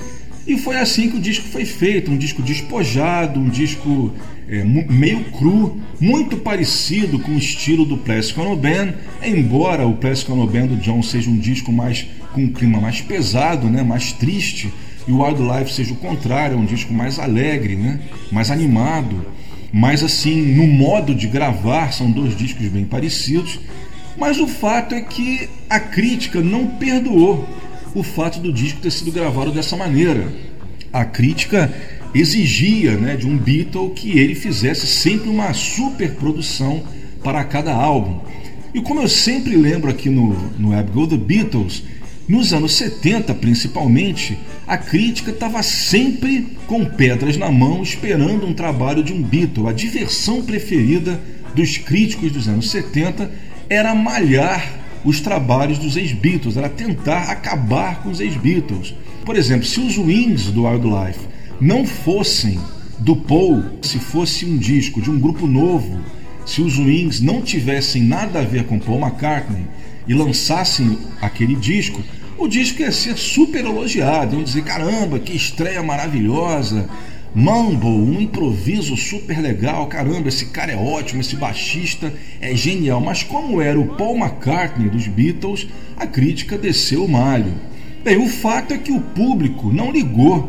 E 0.46 0.56
foi 0.56 0.76
assim 0.78 1.10
que 1.10 1.16
o 1.16 1.20
disco 1.20 1.48
foi 1.48 1.64
feito, 1.64 2.10
um 2.10 2.16
disco 2.16 2.40
despojado, 2.40 3.40
um 3.40 3.48
disco 3.48 4.12
é, 4.48 4.62
meio 4.62 5.24
cru, 5.32 5.80
muito 6.00 6.36
parecido 6.36 7.18
com 7.18 7.32
o 7.32 7.38
estilo 7.38 7.84
do 7.84 7.96
Plastic 7.96 8.38
Ono 8.38 8.54
Band, 8.54 8.94
embora 9.24 9.84
o 9.86 9.94
Plastic 9.94 10.30
Ono 10.30 10.46
Band 10.46 10.68
do 10.68 10.76
John 10.76 11.02
seja 11.02 11.28
um 11.28 11.36
disco 11.36 11.72
mais 11.72 12.06
com 12.32 12.42
um 12.42 12.52
clima 12.52 12.80
mais 12.80 13.00
pesado, 13.00 13.68
né, 13.68 13.82
mais 13.82 14.12
triste, 14.12 14.72
e 15.08 15.10
o 15.10 15.22
Wildlife 15.22 15.72
seja 15.72 15.92
o 15.92 15.96
contrário, 15.96 16.54
é 16.54 16.58
um 16.58 16.64
disco 16.64 16.94
mais 16.94 17.18
alegre, 17.18 17.74
né, 17.74 17.98
mais 18.30 18.50
animado, 18.50 19.26
mas 19.72 20.04
assim, 20.04 20.54
no 20.54 20.66
modo 20.66 21.12
de 21.12 21.26
gravar, 21.26 21.92
são 21.92 22.10
dois 22.10 22.36
discos 22.36 22.68
bem 22.68 22.84
parecidos, 22.84 23.58
mas 24.16 24.38
o 24.38 24.46
fato 24.46 24.94
é 24.94 25.00
que 25.00 25.48
a 25.68 25.80
crítica 25.80 26.40
não 26.40 26.66
perdoou 26.66 27.46
o 27.98 28.02
fato 28.02 28.38
do 28.40 28.52
disco 28.52 28.80
ter 28.80 28.90
sido 28.90 29.10
gravado 29.10 29.50
dessa 29.50 29.74
maneira. 29.74 30.28
A 30.92 31.02
crítica 31.02 31.72
exigia 32.14 32.92
né, 32.92 33.16
de 33.16 33.26
um 33.26 33.38
Beatle 33.38 33.90
que 33.90 34.18
ele 34.18 34.34
fizesse 34.34 34.86
sempre 34.86 35.30
uma 35.30 35.54
super 35.54 36.12
produção 36.12 36.82
para 37.24 37.42
cada 37.42 37.74
álbum. 37.74 38.20
E 38.74 38.82
como 38.82 39.00
eu 39.00 39.08
sempre 39.08 39.56
lembro 39.56 39.90
aqui 39.90 40.10
no, 40.10 40.28
no 40.58 40.82
Go 40.92 41.06
The 41.06 41.16
Beatles, 41.16 41.84
nos 42.28 42.52
anos 42.52 42.74
70 42.74 43.32
principalmente, 43.34 44.38
a 44.66 44.76
crítica 44.76 45.30
estava 45.30 45.62
sempre 45.62 46.48
com 46.66 46.84
pedras 46.84 47.38
na 47.38 47.50
mão 47.50 47.82
esperando 47.82 48.46
um 48.46 48.52
trabalho 48.52 49.02
de 49.02 49.14
um 49.14 49.22
Beatle. 49.22 49.68
A 49.68 49.72
diversão 49.72 50.42
preferida 50.42 51.18
dos 51.54 51.78
críticos 51.78 52.30
dos 52.30 52.46
anos 52.46 52.68
70 52.70 53.30
era 53.70 53.94
malhar 53.94 54.85
os 55.06 55.20
trabalhos 55.20 55.78
dos 55.78 55.96
ex-Beatles, 55.96 56.56
era 56.56 56.68
tentar 56.68 57.30
acabar 57.30 58.02
com 58.02 58.10
os 58.10 58.18
ex-Beatles. 58.18 58.92
Por 59.24 59.36
exemplo, 59.36 59.64
se 59.64 59.78
os 59.78 59.96
Wings 59.96 60.50
do 60.50 60.64
Wildlife 60.64 61.20
não 61.60 61.86
fossem 61.86 62.58
do 62.98 63.14
Paul, 63.14 63.62
se 63.82 64.00
fosse 64.00 64.44
um 64.44 64.58
disco 64.58 65.00
de 65.00 65.08
um 65.08 65.18
grupo 65.18 65.46
novo, 65.46 66.00
se 66.44 66.60
os 66.60 66.76
Wings 66.76 67.20
não 67.20 67.40
tivessem 67.40 68.02
nada 68.02 68.40
a 68.40 68.42
ver 68.42 68.64
com 68.64 68.80
Paul 68.80 69.00
McCartney 69.00 69.64
e 70.08 70.12
lançassem 70.12 70.98
aquele 71.22 71.54
disco, 71.54 72.02
o 72.36 72.48
disco 72.48 72.82
ia 72.82 72.90
ser 72.90 73.16
super 73.16 73.64
elogiado, 73.64 74.34
iam 74.34 74.42
dizer: 74.42 74.64
caramba, 74.64 75.20
que 75.20 75.36
estreia 75.36 75.84
maravilhosa, 75.84 76.88
Mumble, 77.38 77.90
um 77.90 78.18
improviso 78.18 78.96
super 78.96 79.42
legal, 79.42 79.86
caramba, 79.88 80.30
esse 80.30 80.46
cara 80.46 80.72
é 80.72 80.76
ótimo, 80.76 81.20
esse 81.20 81.36
baixista 81.36 82.10
é 82.40 82.56
genial. 82.56 82.98
Mas 82.98 83.22
como 83.22 83.60
era 83.60 83.78
o 83.78 83.94
Paul 83.94 84.16
McCartney 84.16 84.88
dos 84.88 85.06
Beatles, 85.06 85.68
a 85.98 86.06
crítica 86.06 86.56
desceu 86.56 87.04
o 87.04 87.08
malho. 87.08 87.52
Bem, 88.02 88.16
o 88.16 88.26
fato 88.26 88.72
é 88.72 88.78
que 88.78 88.90
o 88.90 89.02
público 89.02 89.70
não 89.70 89.92
ligou, 89.92 90.48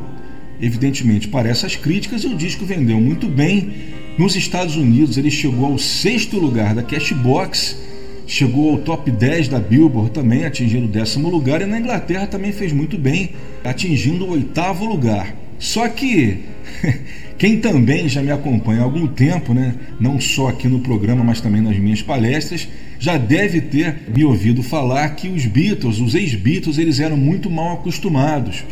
evidentemente, 0.62 1.28
para 1.28 1.50
essas 1.50 1.76
críticas 1.76 2.24
e 2.24 2.28
o 2.28 2.38
disco 2.38 2.66
vendeu 2.66 3.02
muito 3.02 3.28
bem. 3.28 3.70
Nos 4.18 4.38
Estados 4.38 4.78
Unidos 4.78 5.18
ele 5.18 5.30
chegou 5.30 5.66
ao 5.66 5.78
sexto 5.78 6.40
lugar 6.40 6.74
da 6.74 6.84
Cashbox, 6.84 7.78
chegou 8.26 8.72
ao 8.72 8.78
top 8.78 9.12
10 9.12 9.50
da 9.50 9.60
Billboard 9.60 10.12
também, 10.12 10.46
atingindo 10.46 10.86
o 10.86 10.90
décimo 10.90 11.30
lugar, 11.30 11.62
e 11.62 11.66
na 11.66 11.82
Inglaterra 11.82 12.28
também 12.28 12.54
fez 12.54 12.72
muito 12.72 12.98
bem, 12.98 13.32
atingindo 13.62 14.24
o 14.24 14.32
oitavo 14.32 14.86
lugar. 14.86 15.36
Só 15.60 15.90
que 15.90 16.46
quem 17.38 17.60
também 17.60 18.08
já 18.08 18.22
me 18.22 18.32
acompanha 18.32 18.82
há 18.82 18.84
algum 18.84 19.08
tempo, 19.08 19.54
né, 19.54 19.76
não 20.00 20.20
só 20.20 20.48
aqui 20.50 20.68
no 20.68 20.80
programa, 20.80 21.24
mas 21.24 21.42
também 21.42 21.62
nas 21.62 21.78
minhas 21.78 22.02
palestras, 22.02 22.68
já 23.00 23.18
deve 23.18 23.62
ter 23.62 23.96
me 24.16 24.24
ouvido 24.24 24.64
falar 24.64 25.10
que 25.10 25.28
os 25.28 25.46
Beatles, 25.46 26.00
os 26.00 26.16
ex-Beatles, 26.16 26.78
eles 26.78 27.00
eram 27.00 27.18
muito 27.18 27.50
mal 27.50 27.74
acostumados. 27.74 28.64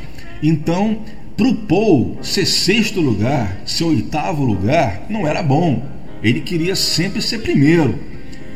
Então, 0.41 0.99
para 1.37 1.47
o 1.47 1.55
Paul 1.55 2.17
ser 2.21 2.45
sexto 2.45 3.01
lugar, 3.01 3.61
ser 3.65 3.83
oitavo 3.83 4.43
lugar, 4.43 5.05
não 5.09 5.27
era 5.27 5.43
bom. 5.43 5.83
Ele 6.23 6.41
queria 6.41 6.75
sempre 6.75 7.21
ser 7.21 7.39
primeiro. 7.39 7.99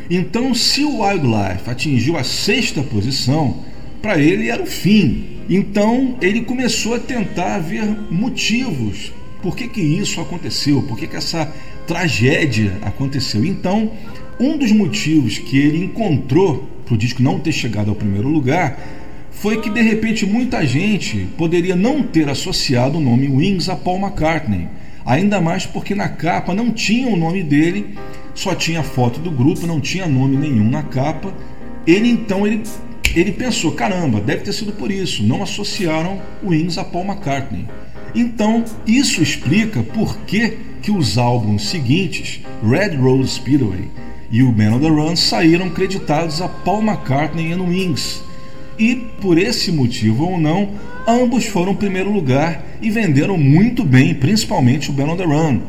Então, 0.10 0.56
se 0.56 0.84
o 0.84 1.02
Wildlife 1.02 1.70
atingiu 1.70 2.18
a 2.18 2.24
sexta 2.24 2.82
posição, 2.82 3.58
para 4.02 4.18
ele 4.18 4.50
era 4.50 4.64
o 4.64 4.66
fim. 4.66 5.40
Então 5.50 6.16
ele 6.22 6.42
começou 6.42 6.96
a 6.96 7.00
tentar 7.00 7.60
ver 7.60 7.84
motivos. 8.10 9.12
Por 9.42 9.56
que, 9.56 9.68
que 9.68 9.82
isso 9.82 10.20
aconteceu? 10.20 10.82
Por 10.84 10.98
que, 10.98 11.08
que 11.08 11.16
essa 11.16 11.54
tragédia 11.88 12.78
aconteceu? 12.82 13.46
Então, 13.46 13.92
um 14.40 14.58
dos 14.58 14.72
motivos 14.72 15.38
que 15.38 15.58
ele 15.58 15.84
encontrou 15.84 16.68
para 16.86 16.96
o 16.96 16.98
disco 16.98 17.22
não 17.22 17.40
ter 17.40 17.52
chegado 17.52 17.90
ao 17.90 17.96
primeiro 17.96 18.28
lugar 18.28 18.78
foi 19.32 19.62
que 19.62 19.70
de 19.70 19.82
repente 19.82 20.26
muita 20.26 20.66
gente 20.66 21.28
poderia 21.38 21.76
não 21.76 22.04
ter 22.04 22.30
associado 22.30 22.98
o 22.98 23.02
nome 23.02 23.28
Wings 23.30 23.70
a 23.70 23.76
Paul 23.76 24.00
McCartney. 24.00 24.68
Ainda 25.06 25.40
mais 25.40 25.66
porque 25.66 25.96
na 25.96 26.10
capa 26.10 26.54
não 26.54 26.72
tinha 26.72 27.08
o 27.08 27.16
nome 27.16 27.42
dele, 27.42 27.98
só 28.36 28.54
tinha 28.54 28.84
foto 28.84 29.20
do 29.20 29.32
grupo, 29.32 29.66
não 29.66 29.80
tinha 29.80 30.08
nome 30.08 30.36
nenhum 30.36 30.70
na 30.70 30.84
capa. 30.84 31.34
Ele 31.88 32.10
então 32.10 32.46
ele 32.46 32.64
ele 33.16 33.32
pensou: 33.32 33.72
caramba, 33.72 34.20
deve 34.20 34.44
ter 34.44 34.54
sido 34.54 34.74
por 34.74 34.92
isso, 34.92 35.24
não 35.24 35.42
associaram 35.42 36.22
Wings 36.44 36.78
a 36.78 36.84
Paul 36.84 37.06
McCartney. 37.06 37.66
Então, 38.14 38.64
isso 38.88 39.22
explica 39.22 39.82
por 39.84 40.18
que 40.20 40.58
que 40.82 40.92
os 40.92 41.18
álbuns 41.18 41.70
seguintes, 41.70 42.42
Red 42.64 42.96
Rose 42.96 43.36
Speedway 43.36 43.90
e 44.32 44.42
o 44.44 44.52
Man 44.52 44.76
on 44.76 44.80
the 44.80 44.88
Run, 44.88 45.16
saíram 45.16 45.70
creditados 45.70 46.42
a 46.42 46.48
Paul 46.48 46.84
McCartney 46.84 47.52
and 47.52 47.64
Wings. 47.64 48.24
E, 48.78 48.96
por 48.96 49.38
esse 49.38 49.72
motivo 49.72 50.26
ou 50.26 50.40
não, 50.40 50.70
ambos 51.08 51.46
foram 51.46 51.76
primeiro 51.76 52.12
lugar 52.12 52.64
e 52.82 52.90
venderam 52.90 53.38
muito 53.38 53.84
bem, 53.84 54.16
principalmente 54.16 54.90
o 54.90 54.94
Man 54.94 55.12
on 55.12 55.18
the 55.18 55.26
Run, 55.26 55.60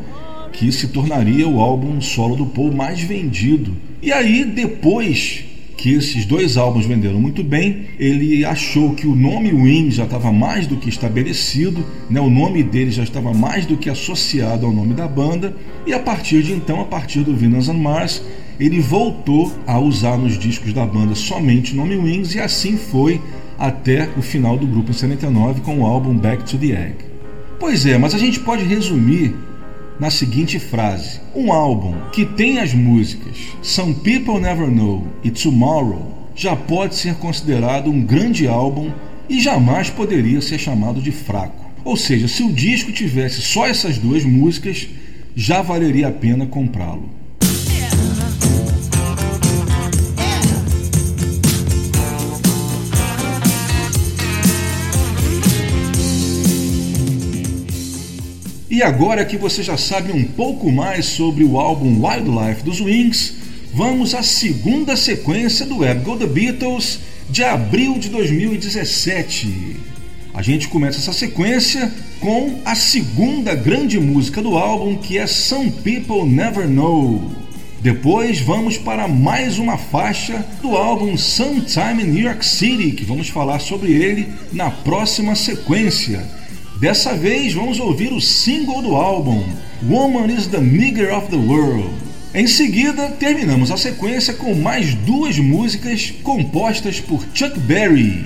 que 0.53 0.71
se 0.71 0.89
tornaria 0.89 1.49
o 1.49 1.61
álbum 1.61 2.01
solo 2.01 2.37
do 2.37 2.47
Paul 2.47 2.73
mais 2.73 3.01
vendido. 3.01 3.75
E 4.01 4.13
aí, 4.13 4.45
depois 4.45 5.45
que 5.81 5.95
esses 5.95 6.27
dois 6.27 6.59
álbuns 6.59 6.85
venderam 6.85 7.19
muito 7.19 7.43
bem, 7.43 7.87
ele 7.99 8.45
achou 8.45 8.95
que 8.95 9.07
o 9.07 9.17
nome 9.17 9.51
Wings 9.51 9.95
já 9.95 10.05
estava 10.05 10.31
mais 10.31 10.67
do 10.67 10.77
que 10.77 10.91
estabelecido, 10.91 11.83
né? 12.11 12.21
o 12.21 12.29
nome 12.29 12.63
dele 12.63 12.91
já 12.91 13.03
estava 13.03 13.33
mais 13.33 13.65
do 13.65 13.79
que 13.79 13.89
associado 13.89 14.67
ao 14.67 14.73
nome 14.75 14.93
da 14.93 15.09
banda, 15.09 15.57
e 15.87 15.95
a 15.95 15.99
partir 15.99 16.43
de 16.43 16.53
então, 16.53 16.83
a 16.83 16.85
partir 16.85 17.21
do 17.21 17.35
Venus 17.35 17.71
and 17.71 17.79
Mars, 17.79 18.23
ele 18.61 18.79
voltou 18.79 19.51
a 19.67 19.79
usar 19.79 20.19
nos 20.19 20.39
discos 20.39 20.75
da 20.75 20.85
banda 20.85 21.15
somente 21.15 21.73
o 21.73 21.77
nome 21.77 21.97
Wings, 21.97 22.35
e 22.35 22.41
assim 22.41 22.77
foi 22.77 23.19
até 23.59 24.07
o 24.19 24.21
final 24.21 24.59
do 24.59 24.67
grupo 24.67 24.91
em 24.91 24.95
79 24.95 25.63
com 25.63 25.81
o 25.81 25.87
álbum 25.87 26.15
Back 26.15 26.45
to 26.45 26.59
the 26.59 26.73
Egg. 26.73 26.97
Pois 27.59 27.87
é, 27.87 27.97
mas 27.97 28.15
a 28.15 28.19
gente 28.19 28.39
pode 28.41 28.65
resumir 28.65 29.35
na 30.01 30.11
seguinte 30.11 30.59
frase: 30.59 31.21
Um 31.37 31.53
álbum 31.53 31.95
que 32.11 32.25
tem 32.25 32.59
as 32.59 32.73
músicas 32.73 33.37
Some 33.63 33.95
People 33.97 34.41
Never 34.41 34.69
Know 34.69 35.07
e 35.23 35.31
Tomorrow 35.31 36.31
já 36.35 36.57
pode 36.57 36.95
ser 36.95 37.17
considerado 37.17 37.91
um 37.91 38.03
grande 38.03 38.49
álbum 38.49 38.91
e 39.29 39.39
jamais 39.41 39.91
poderia 39.91 40.41
ser 40.41 40.59
chamado 40.59 41.01
de 41.03 41.13
fraco. 41.13 41.71
Ou 41.85 41.97
seja, 41.97 42.27
se 42.27 42.43
o 42.43 42.53
disco 42.53 42.91
tivesse 42.91 43.43
só 43.43 43.67
essas 43.67 43.99
duas 43.99 44.25
músicas, 44.25 44.89
já 45.37 45.63
valeria 45.63 46.09
a 46.09 46.13
pena 46.13 46.47
comprá-lo. 46.47 47.20
E 58.81 58.83
agora 58.83 59.27
que 59.27 59.37
você 59.37 59.63
já 59.63 59.77
sabe 59.77 60.11
um 60.11 60.25
pouco 60.25 60.73
mais 60.73 61.05
sobre 61.05 61.45
o 61.45 61.59
álbum 61.59 62.03
Wildlife 62.03 62.63
dos 62.63 62.81
Wings, 62.81 63.35
vamos 63.75 64.15
à 64.15 64.23
segunda 64.23 64.97
sequência 64.97 65.67
do 65.67 65.81
Web 65.81 66.03
Go 66.03 66.17
The 66.17 66.27
Beatles 66.27 66.99
de 67.29 67.45
abril 67.45 67.99
de 67.99 68.09
2017. 68.09 69.77
A 70.33 70.41
gente 70.41 70.67
começa 70.67 70.97
essa 70.97 71.13
sequência 71.13 71.93
com 72.21 72.59
a 72.65 72.75
segunda 72.75 73.55
grande 73.55 74.01
música 74.01 74.41
do 74.41 74.57
álbum, 74.57 74.97
que 74.97 75.19
é 75.19 75.27
Some 75.27 75.71
People 75.71 76.25
Never 76.25 76.67
Know. 76.67 77.33
Depois 77.83 78.41
vamos 78.41 78.79
para 78.79 79.07
mais 79.07 79.59
uma 79.59 79.77
faixa 79.77 80.43
do 80.63 80.75
álbum 80.75 81.19
Sometime 81.19 82.03
in 82.03 82.13
New 82.13 82.25
York 82.25 82.47
City, 82.47 82.93
que 82.93 83.05
vamos 83.05 83.29
falar 83.29 83.59
sobre 83.59 83.93
ele 83.93 84.27
na 84.55 84.71
próxima 84.71 85.35
sequência. 85.35 86.41
Dessa 86.81 87.13
vez 87.13 87.53
vamos 87.53 87.79
ouvir 87.79 88.11
o 88.11 88.23
single 88.23 88.81
do 88.81 88.97
álbum, 88.97 89.45
Woman 89.87 90.33
is 90.33 90.47
the 90.47 90.61
Nigger 90.61 91.15
of 91.15 91.29
the 91.29 91.37
World. 91.37 91.91
Em 92.35 92.47
seguida, 92.47 93.11
terminamos 93.11 93.71
a 93.71 93.77
sequência 93.77 94.33
com 94.33 94.55
mais 94.55 94.95
duas 94.95 95.39
músicas 95.39 96.11
compostas 96.23 96.99
por 96.99 97.23
Chuck 97.35 97.61
Berry 97.61 98.25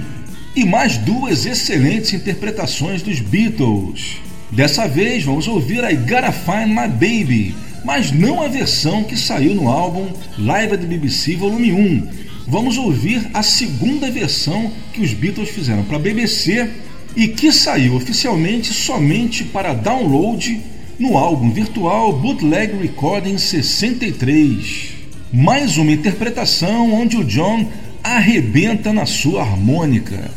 e 0.54 0.64
mais 0.64 0.96
duas 0.98 1.46
excelentes 1.46 2.12
interpretações 2.12 3.02
dos 3.02 3.18
Beatles. 3.18 4.18
Dessa 4.52 4.86
vez 4.86 5.24
vamos 5.24 5.48
ouvir 5.48 5.82
I 5.82 5.96
Gotta 5.96 6.30
Find 6.30 6.68
My 6.68 6.86
Baby, 6.86 7.56
mas 7.84 8.12
não 8.12 8.40
a 8.40 8.46
versão 8.46 9.02
que 9.02 9.16
saiu 9.16 9.52
no 9.56 9.66
álbum 9.66 10.06
Live 10.38 10.74
at 10.74 10.80
the 10.80 10.86
BBC 10.86 11.34
Volume 11.34 11.72
1. 11.72 12.08
Vamos 12.46 12.78
ouvir 12.78 13.20
a 13.34 13.42
segunda 13.42 14.08
versão 14.12 14.70
que 14.92 15.02
os 15.02 15.12
Beatles 15.12 15.48
fizeram 15.48 15.82
para 15.82 15.96
a 15.96 16.00
BBC 16.00 16.70
e 17.16 17.28
que 17.28 17.52
saiu 17.52 17.94
oficialmente 17.94 18.72
somente 18.72 19.44
para 19.44 19.72
download 19.72 20.60
no 20.98 21.16
álbum 21.16 21.50
virtual 21.50 22.12
Bootleg 22.12 22.76
Recording 22.76 23.38
63. 23.38 24.94
Mais 25.32 25.76
uma 25.76 25.92
interpretação 25.92 26.92
onde 26.92 27.16
o 27.16 27.24
John 27.24 27.68
arrebenta 28.02 28.92
na 28.92 29.06
sua 29.06 29.42
harmônica. 29.42 30.30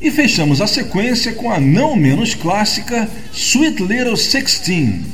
E 0.00 0.10
fechamos 0.10 0.60
a 0.60 0.66
sequência 0.66 1.32
com 1.32 1.50
a 1.50 1.58
não 1.58 1.96
menos 1.96 2.34
clássica 2.34 3.08
Sweet 3.32 3.82
Little 3.82 4.16
Sixteen. 4.16 5.04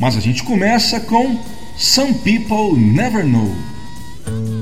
Mas 0.00 0.16
a 0.16 0.20
gente 0.20 0.42
começa 0.42 0.98
com 0.98 1.38
Some 1.76 2.14
People 2.14 2.76
Never 2.76 3.24
Know. 3.24 4.61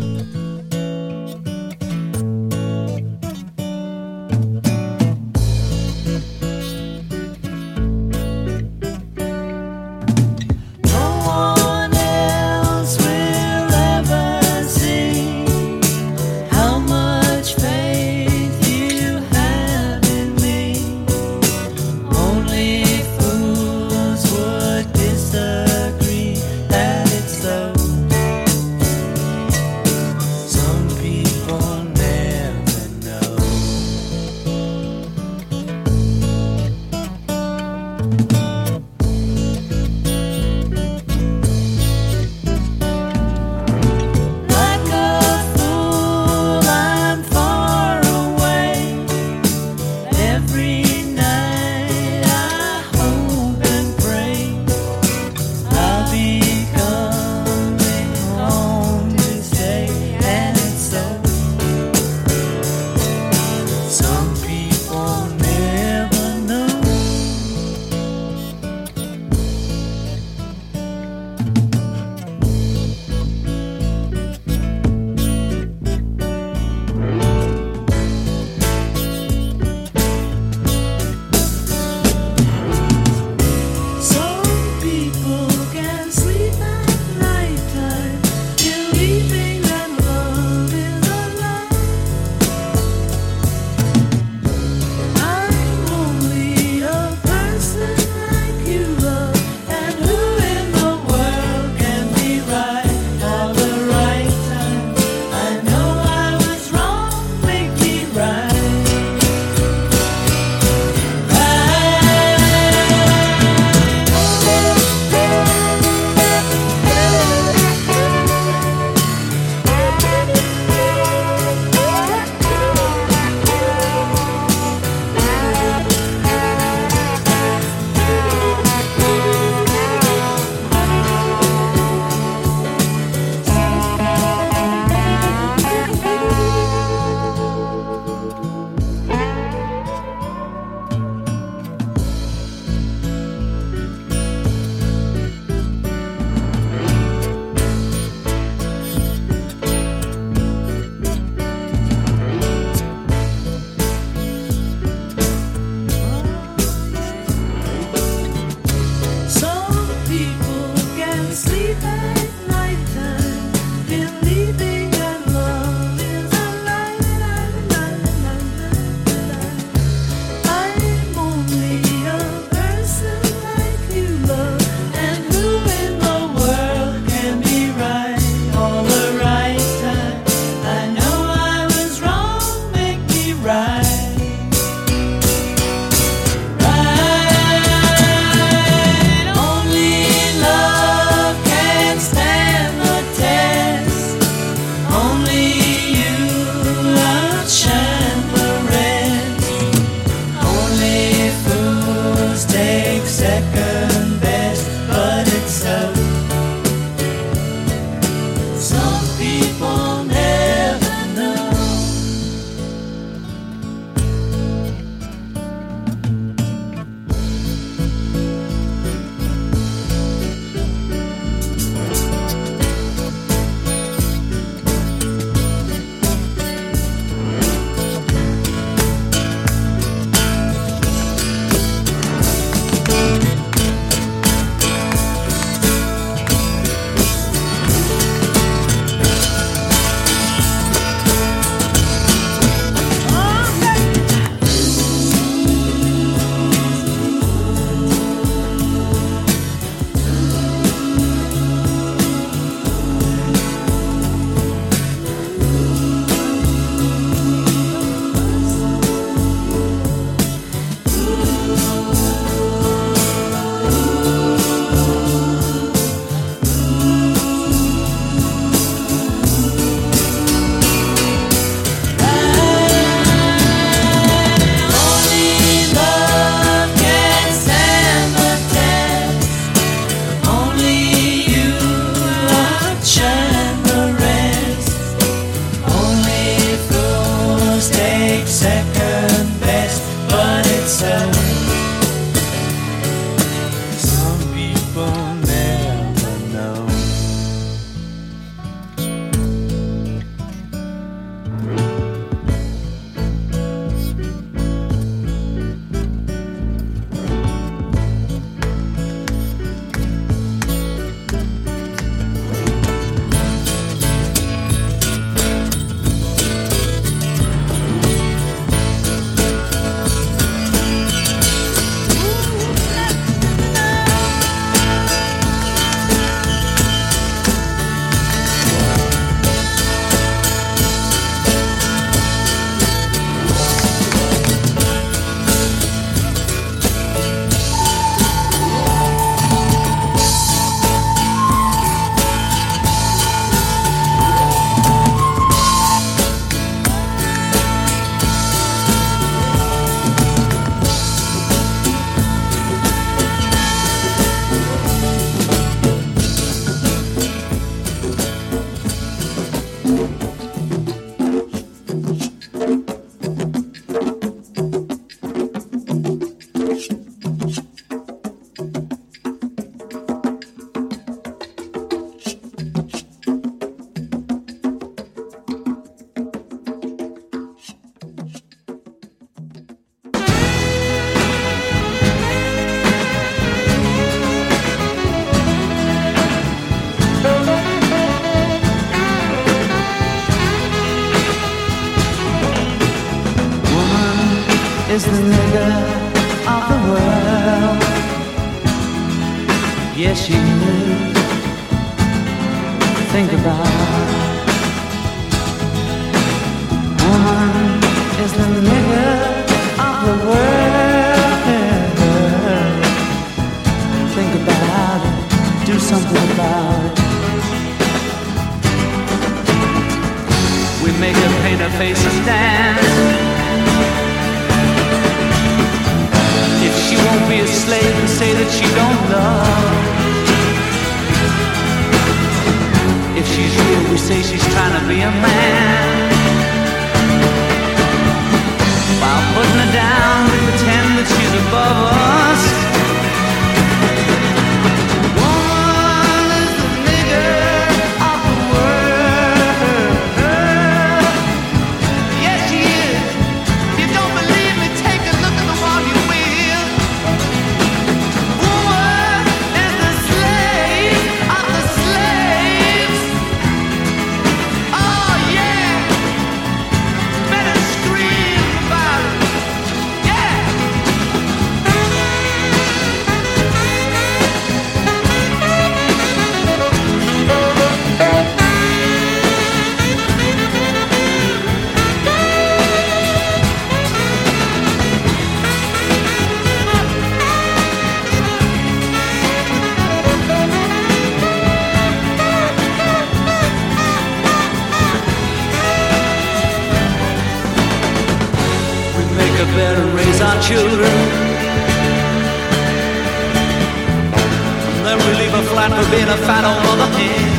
And 504.57 504.66
then 504.66 504.79
we 504.79 504.92
leave 505.01 505.14
a 505.14 505.23
flat 505.33 505.51
for 505.57 505.64
being 505.70 505.88
a 505.88 505.96
fat 506.07 506.25
old 506.29 506.42
mother 506.44 506.68
hen. 506.77 507.11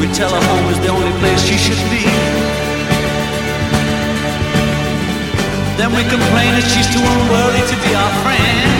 We 0.00 0.06
tell 0.12 0.30
her 0.30 0.44
home 0.50 0.68
is 0.72 0.78
the 0.80 0.88
only 0.88 1.12
place 1.20 1.40
she 1.40 1.56
should 1.56 1.82
be. 1.88 2.04
Then 5.78 5.90
we 5.96 6.02
complain 6.04 6.54
that 6.54 6.66
she's 6.68 6.88
too 6.92 7.02
unworthy 7.02 7.62
to 7.70 7.76
be 7.82 7.94
our 7.94 8.12
friend. 8.22 8.73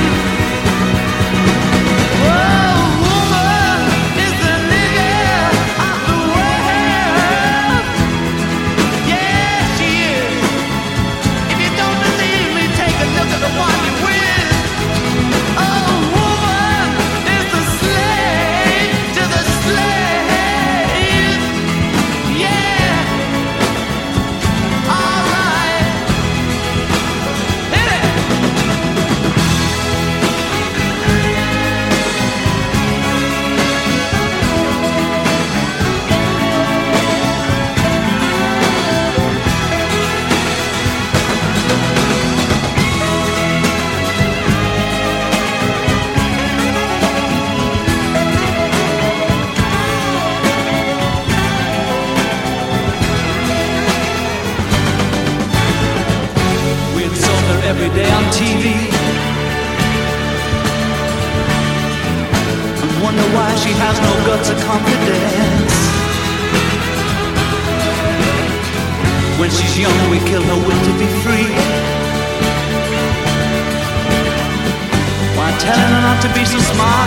to 76.28 76.34
be 76.34 76.44
so 76.46 76.58
smart. 76.58 77.03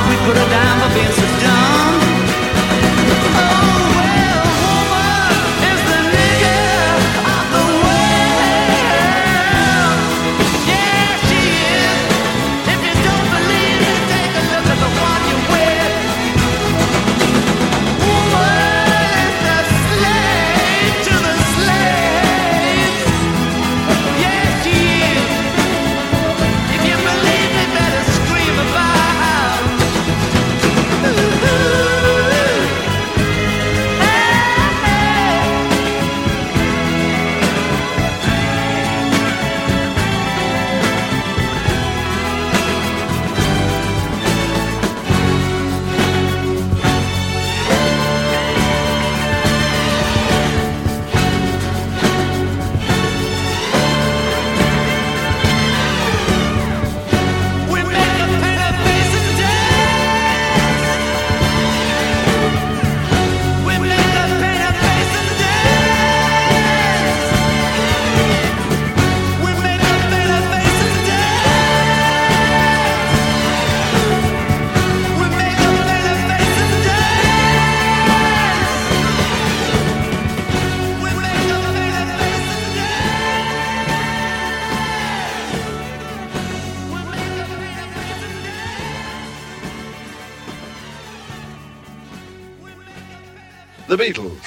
The 93.87 93.95
Beatles. 93.95 94.41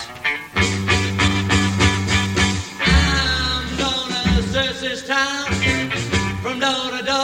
I'm 2.81 3.79
gonna 3.79 4.43
search 4.43 4.81
this 4.81 5.07
town 5.07 5.47
from 6.43 6.61
door 6.61 6.91
to 6.99 7.03
door. 7.07 7.20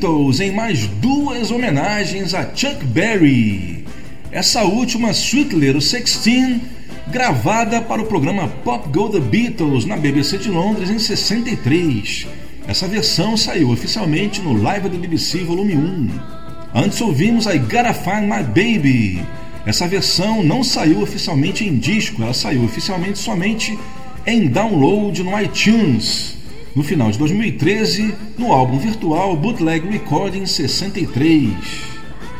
Beatles 0.00 0.40
em 0.40 0.50
mais 0.50 0.86
duas 0.86 1.50
homenagens 1.50 2.32
a 2.32 2.42
Chuck 2.54 2.82
Berry. 2.86 3.84
Essa 4.32 4.62
última, 4.62 5.10
Sweet 5.10 5.54
Little 5.54 5.82
Sixteen, 5.82 6.62
gravada 7.08 7.82
para 7.82 8.00
o 8.00 8.06
programa 8.06 8.48
Pop 8.64 8.88
Go 8.88 9.10
The 9.10 9.20
Beatles 9.20 9.84
na 9.84 9.98
BBC 9.98 10.38
de 10.38 10.48
Londres 10.48 10.88
em 10.88 10.98
63. 10.98 12.26
Essa 12.66 12.88
versão 12.88 13.36
saiu 13.36 13.68
oficialmente 13.70 14.40
no 14.40 14.54
Live 14.54 14.88
da 14.88 14.96
BBC 14.96 15.40
Volume 15.40 15.76
1. 15.76 16.08
Antes 16.74 16.98
ouvimos 17.02 17.44
I 17.44 17.58
Gotta 17.58 17.92
Find 17.92 18.22
My 18.22 18.42
Baby. 18.42 19.22
Essa 19.66 19.86
versão 19.86 20.42
não 20.42 20.64
saiu 20.64 21.02
oficialmente 21.02 21.62
em 21.62 21.76
disco, 21.76 22.22
ela 22.22 22.32
saiu 22.32 22.64
oficialmente 22.64 23.18
somente 23.18 23.78
em 24.26 24.48
download 24.48 25.22
no 25.22 25.38
iTunes. 25.38 26.38
No 26.74 26.82
final 26.82 27.10
de 27.10 27.18
2013, 27.18 28.14
no 28.40 28.52
álbum 28.52 28.78
virtual 28.78 29.36
Bootleg 29.36 29.86
Recording 29.86 30.46
63. 30.46 31.52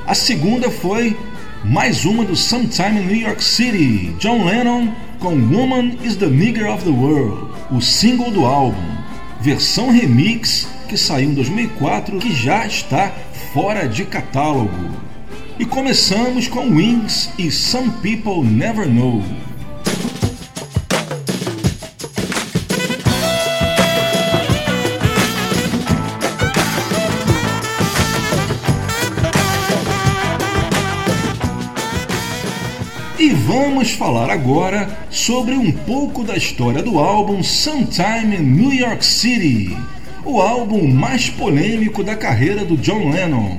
A 0.06 0.14
segunda 0.14 0.70
foi 0.70 1.14
mais 1.62 2.06
uma 2.06 2.24
do 2.24 2.34
Sometime 2.34 3.00
in 3.00 3.04
New 3.04 3.16
York 3.16 3.44
City, 3.44 4.10
John 4.18 4.46
Lennon 4.46 4.94
com 5.18 5.34
Woman 5.34 5.98
is 6.02 6.16
the 6.16 6.26
Nigger 6.26 6.72
of 6.72 6.82
the 6.84 6.90
World, 6.90 7.52
o 7.70 7.82
single 7.82 8.30
do 8.30 8.46
álbum, 8.46 8.82
versão 9.42 9.90
remix 9.90 10.66
que 10.88 10.96
saiu 10.96 11.32
em 11.32 11.34
2004 11.34 12.18
que 12.18 12.34
já 12.34 12.66
está 12.66 13.12
fora 13.52 13.86
de 13.86 14.06
catálogo. 14.06 14.96
E 15.58 15.66
começamos 15.66 16.48
com 16.48 16.76
Wings 16.76 17.28
e 17.38 17.50
Some 17.50 17.90
People 18.00 18.42
Never 18.42 18.88
Know. 18.88 19.22
Vamos 33.80 33.94
falar 33.94 34.28
agora 34.28 34.90
sobre 35.08 35.54
um 35.54 35.72
pouco 35.72 36.22
da 36.22 36.36
história 36.36 36.82
do 36.82 36.98
álbum 36.98 37.42
Sometime 37.42 38.36
in 38.36 38.42
New 38.42 38.74
York 38.74 39.02
City, 39.02 39.74
o 40.22 40.38
álbum 40.38 40.86
mais 40.86 41.30
polêmico 41.30 42.04
da 42.04 42.14
carreira 42.14 42.62
do 42.62 42.76
John 42.76 43.08
Lennon. 43.08 43.56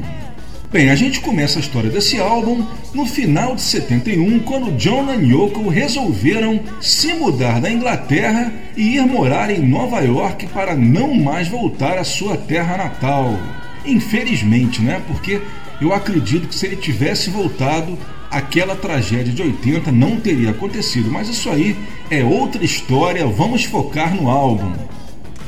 Bem, 0.72 0.92
a 0.92 0.96
gente 0.96 1.22
começa 1.22 1.58
a 1.58 1.60
história 1.60 1.90
desse 1.90 2.20
álbum 2.20 2.64
no 2.94 3.08
final 3.08 3.56
de 3.56 3.64
71, 3.64 4.42
quando 4.42 4.78
John 4.78 5.12
e 5.12 5.32
Yoko 5.34 5.68
resolveram 5.70 6.60
se 6.80 7.16
mudar 7.16 7.60
da 7.60 7.72
Inglaterra 7.72 8.54
e 8.78 8.98
ir 8.98 9.06
morar 9.08 9.50
em 9.50 9.68
Nova 9.68 10.02
York 10.02 10.46
para 10.50 10.76
não 10.76 11.16
mais 11.16 11.48
voltar 11.48 11.98
à 11.98 12.04
sua 12.04 12.38
terra 12.38 12.78
natal. 12.78 13.40
Infelizmente, 13.84 14.84
né? 14.84 15.02
Porque 15.08 15.42
eu 15.82 15.92
acredito 15.92 16.48
que 16.48 16.54
se 16.54 16.68
ele 16.68 16.76
tivesse 16.76 17.32
voltado, 17.32 17.98
aquela 18.32 18.76
tragédia 18.76 19.34
de 19.34 19.42
80 19.42 19.92
não 19.92 20.16
teria 20.16 20.52
acontecido, 20.52 21.12
mas 21.12 21.28
isso 21.28 21.50
aí 21.50 21.76
é 22.10 22.24
outra 22.24 22.64
história, 22.64 23.28
vamos 23.28 23.66
focar 23.66 24.16
no 24.16 24.30
álbum. 24.30 24.72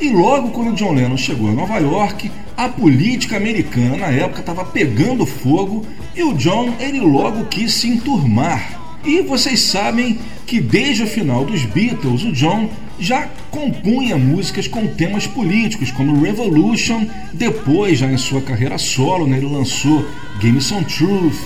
E 0.00 0.10
logo 0.10 0.50
quando 0.50 0.74
John 0.74 0.92
Lennon 0.92 1.16
chegou 1.16 1.48
a 1.48 1.54
Nova 1.54 1.78
York, 1.78 2.30
a 2.56 2.68
política 2.68 3.36
americana 3.36 3.96
na 3.96 4.08
época 4.08 4.40
estava 4.40 4.64
pegando 4.64 5.24
fogo 5.24 5.86
e 6.14 6.22
o 6.22 6.34
John 6.34 6.74
ele 6.78 7.00
logo 7.00 7.46
quis 7.46 7.72
se 7.72 7.88
enturmar. 7.88 8.80
E 9.04 9.22
vocês 9.22 9.60
sabem 9.60 10.18
que 10.46 10.60
desde 10.60 11.02
o 11.02 11.06
final 11.06 11.44
dos 11.44 11.64
Beatles, 11.64 12.22
o 12.22 12.32
John 12.32 12.68
já 12.98 13.28
compunha 13.50 14.16
músicas 14.16 14.66
com 14.66 14.86
temas 14.86 15.26
políticos, 15.26 15.90
como 15.90 16.20
Revolution. 16.20 17.06
Depois, 17.32 17.98
já 17.98 18.10
em 18.10 18.16
sua 18.16 18.40
carreira 18.40 18.78
solo, 18.78 19.26
né, 19.26 19.36
ele 19.36 19.46
lançou 19.46 20.06
Game 20.40 20.60
Some 20.60 20.84
Truth, 20.84 21.36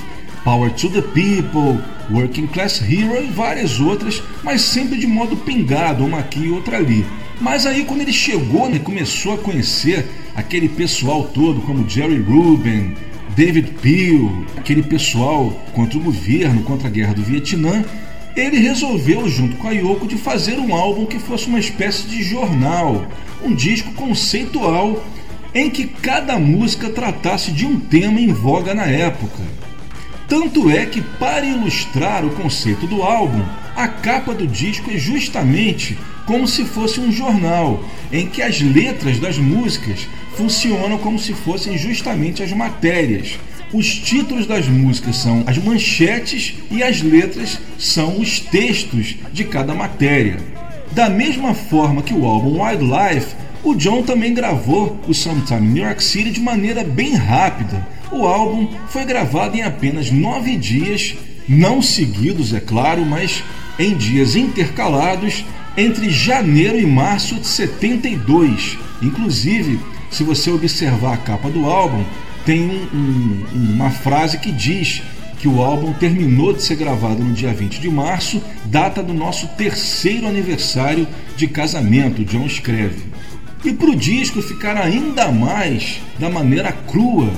Power 0.49 0.71
to 0.71 0.89
the 0.89 1.03
People, 1.03 1.79
Working 2.11 2.47
Class 2.47 2.81
Hero 2.81 3.23
e 3.23 3.27
várias 3.27 3.79
outras, 3.81 4.23
mas 4.43 4.63
sempre 4.63 4.97
de 4.97 5.07
modo 5.07 5.37
pingado, 5.37 6.07
uma 6.07 6.21
aqui 6.21 6.47
e 6.47 6.51
outra 6.51 6.79
ali. 6.79 7.05
Mas 7.39 7.67
aí 7.67 7.85
quando 7.85 8.01
ele 8.01 8.15
chegou 8.15 8.67
e 8.67 8.73
né, 8.73 8.79
começou 8.79 9.35
a 9.35 9.37
conhecer 9.37 10.07
aquele 10.35 10.67
pessoal 10.67 11.25
todo, 11.25 11.61
como 11.61 11.87
Jerry 11.87 12.19
Rubin, 12.23 12.95
David 13.37 13.73
Peel, 13.83 14.47
aquele 14.57 14.83
pessoal 14.83 15.51
contra 15.75 15.99
o 15.99 16.03
governo, 16.03 16.63
contra 16.63 16.89
a 16.89 16.91
guerra 16.91 17.13
do 17.13 17.23
Vietnã, 17.23 17.85
ele 18.35 18.57
resolveu, 18.57 19.29
junto 19.29 19.59
com 19.59 19.69
a 19.69 19.73
Yoko, 19.73 20.07
de 20.07 20.17
fazer 20.17 20.59
um 20.59 20.75
álbum 20.75 21.05
que 21.05 21.19
fosse 21.19 21.47
uma 21.47 21.61
espécie 21.61 22.09
de 22.09 22.23
jornal, 22.23 23.07
um 23.45 23.55
disco 23.55 23.93
conceitual 23.93 25.05
em 25.55 25.69
que 25.69 25.87
cada 25.87 26.39
música 26.39 26.89
tratasse 26.89 27.53
de 27.53 27.67
um 27.67 27.79
tema 27.79 28.19
em 28.19 28.33
voga 28.33 28.75
na 28.75 28.87
época. 28.87 29.68
Tanto 30.29 30.71
é 30.71 30.85
que, 30.85 31.01
para 31.01 31.47
ilustrar 31.47 32.23
o 32.23 32.29
conceito 32.31 32.87
do 32.87 33.03
álbum, 33.03 33.43
a 33.75 33.89
capa 33.89 34.35
do 34.35 34.47
disco 34.47 34.91
é 34.91 34.99
justamente 34.99 35.97
como 36.27 36.47
se 36.47 36.67
fosse 36.67 37.01
um 37.01 37.11
jornal, 37.11 37.83
em 38.13 38.27
que 38.27 38.43
as 38.43 38.61
letras 38.61 39.19
das 39.19 39.39
músicas 39.39 40.07
funcionam 40.37 40.99
como 40.99 41.19
se 41.19 41.33
fossem 41.33 41.79
justamente 41.79 42.43
as 42.43 42.53
matérias. 42.53 43.39
Os 43.73 43.95
títulos 43.95 44.47
das 44.47 44.69
músicas 44.69 45.17
são 45.17 45.45
as 45.47 45.57
manchetes 45.57 46.57
e 46.71 46.83
as 46.83 47.01
letras 47.01 47.59
são 47.79 48.21
os 48.21 48.39
textos 48.39 49.17
de 49.33 49.45
cada 49.45 49.75
matéria. 49.75 50.37
Da 50.93 51.09
mesma 51.09 51.55
forma 51.55 52.03
que 52.03 52.13
o 52.13 52.27
álbum 52.27 52.63
Wildlife, 52.63 53.35
o 53.65 53.75
John 53.75 54.03
também 54.03 54.35
gravou 54.35 55.01
o 55.09 55.15
Sometime 55.15 55.67
in 55.67 55.73
New 55.73 55.85
York 55.85 56.05
City 56.05 56.31
de 56.31 56.41
maneira 56.41 56.85
bem 56.85 57.15
rápida 57.15 57.87
o 58.11 58.27
álbum 58.27 58.69
foi 58.89 59.05
gravado 59.05 59.57
em 59.57 59.63
apenas 59.63 60.11
nove 60.11 60.57
dias, 60.57 61.15
não 61.49 61.81
seguidos, 61.83 62.53
é 62.53 62.61
claro, 62.61 63.05
mas 63.05 63.43
em 63.79 63.95
dias 63.95 64.35
intercalados 64.35 65.45
entre 65.77 66.11
janeiro 66.11 66.79
e 66.79 66.87
março 66.87 67.37
de 67.37 67.47
72. 67.47 68.79
Inclusive, 69.01 69.79
se 70.11 70.25
você 70.25 70.51
observar 70.51 71.15
a 71.15 71.19
capa 71.19 71.49
do 71.49 71.67
álbum, 71.67 72.05
tem 72.45 72.61
um, 72.61 72.89
um, 72.93 73.75
uma 73.75 73.91
frase 73.91 74.39
que 74.39 74.51
diz 74.51 75.03
que 75.39 75.47
o 75.47 75.63
álbum 75.63 75.93
terminou 75.93 76.53
de 76.53 76.63
ser 76.63 76.75
gravado 76.75 77.23
no 77.23 77.33
dia 77.33 77.53
20 77.53 77.81
de 77.81 77.89
março, 77.89 78.43
data 78.65 79.03
do 79.03 79.15
nosso 79.15 79.47
terceiro 79.49 80.27
aniversário 80.27 81.07
de 81.37 81.47
casamento, 81.47 82.25
John 82.25 82.47
escreve. 82.47 83.05
E 83.65 83.73
para 83.73 83.91
o 83.91 83.97
disco 83.97 84.43
ficar 84.43 84.77
ainda 84.77 85.31
mais 85.31 86.01
da 86.19 86.29
maneira 86.29 86.73
crua 86.73 87.31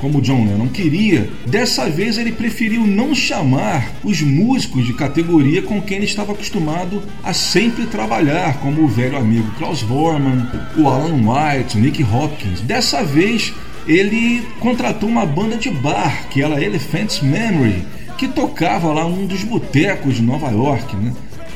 como 0.00 0.20
John 0.20 0.46
Lennon 0.46 0.68
queria, 0.68 1.28
dessa 1.46 1.88
vez 1.88 2.18
ele 2.18 2.32
preferiu 2.32 2.86
não 2.86 3.14
chamar 3.14 3.90
os 4.02 4.20
músicos 4.20 4.86
de 4.86 4.94
categoria 4.94 5.62
com 5.62 5.80
quem 5.80 5.98
ele 5.98 6.06
estava 6.06 6.32
acostumado 6.32 7.02
a 7.22 7.32
sempre 7.32 7.86
trabalhar, 7.86 8.58
como 8.60 8.82
o 8.82 8.88
velho 8.88 9.16
amigo 9.16 9.50
Klaus 9.58 9.82
Vorman, 9.82 10.48
o 10.76 10.88
Alan 10.88 11.20
White, 11.20 11.76
o 11.76 11.80
Nick 11.80 12.02
Hopkins. 12.02 12.60
Dessa 12.60 13.04
vez 13.04 13.52
ele 13.86 14.42
contratou 14.60 15.08
uma 15.08 15.26
banda 15.26 15.56
de 15.56 15.70
bar, 15.70 16.28
que 16.28 16.42
era 16.42 16.62
Elephant's 16.62 17.20
Memory, 17.20 17.84
que 18.16 18.28
tocava 18.28 18.92
lá 18.92 19.04
num 19.04 19.26
dos 19.26 19.42
botecos 19.42 20.16
de 20.16 20.22
Nova 20.22 20.50
York. 20.50 20.94
Né? 20.96 21.12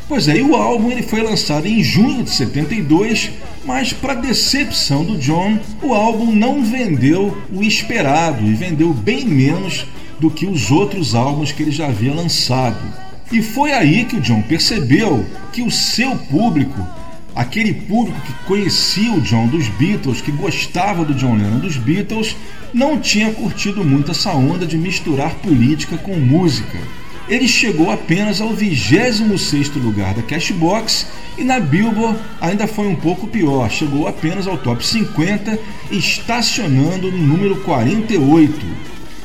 Pois 0.07 0.29
é, 0.29 0.37
e 0.37 0.43
o 0.43 0.55
álbum 0.55 0.91
ele 0.91 1.03
foi 1.03 1.23
lançado 1.23 1.67
em 1.67 1.83
junho 1.83 2.23
de 2.23 2.31
72, 2.31 3.31
mas 3.65 3.91
para 3.91 4.13
decepção 4.13 5.03
do 5.03 5.17
John, 5.17 5.59
o 5.83 5.95
álbum 5.95 6.31
não 6.31 6.63
vendeu 6.63 7.37
o 7.51 7.63
esperado 7.63 8.45
e 8.45 8.53
vendeu 8.53 8.93
bem 8.93 9.25
menos 9.25 9.87
do 10.21 10.31
que 10.31 10.45
os 10.45 10.71
outros 10.71 11.15
álbuns 11.15 11.53
que 11.53 11.63
ele 11.63 11.71
já 11.71 11.87
havia 11.87 12.13
lançado. 12.13 12.77
E 13.33 13.41
foi 13.41 13.73
aí 13.73 14.05
que 14.05 14.17
o 14.17 14.21
John 14.21 14.43
percebeu 14.43 15.25
que 15.51 15.63
o 15.63 15.71
seu 15.71 16.15
público, 16.17 16.87
aquele 17.35 17.73
público 17.73 18.21
que 18.21 18.45
conhecia 18.45 19.11
o 19.11 19.23
John 19.23 19.47
dos 19.47 19.69
Beatles, 19.69 20.21
que 20.21 20.31
gostava 20.31 21.03
do 21.03 21.15
John 21.15 21.37
Lennon 21.37 21.61
dos 21.61 21.79
Beatles, 21.79 22.37
não 22.75 23.01
tinha 23.01 23.33
curtido 23.33 23.83
muito 23.83 24.11
essa 24.11 24.33
onda 24.33 24.67
de 24.67 24.77
misturar 24.77 25.35
política 25.37 25.97
com 25.97 26.15
música 26.17 26.79
ele 27.29 27.49
chegou 27.49 27.91
apenas 27.91 28.41
ao 28.41 28.51
26º 28.51 29.83
lugar 29.83 30.15
da 30.15 30.23
Cashbox 30.23 31.07
e 31.39 31.45
na 31.45 31.59
Billboard 31.59 32.19
ainda 32.41 32.67
foi 32.67 32.87
um 32.87 32.95
pouco 32.95 33.27
pior, 33.27 33.71
chegou 33.71 34.07
apenas 34.07 34.47
ao 34.47 34.59
top 34.59 34.85
50, 34.85 35.59
estacionando 35.91 37.11
no 37.11 37.19
número 37.19 37.57
48. 37.57 38.67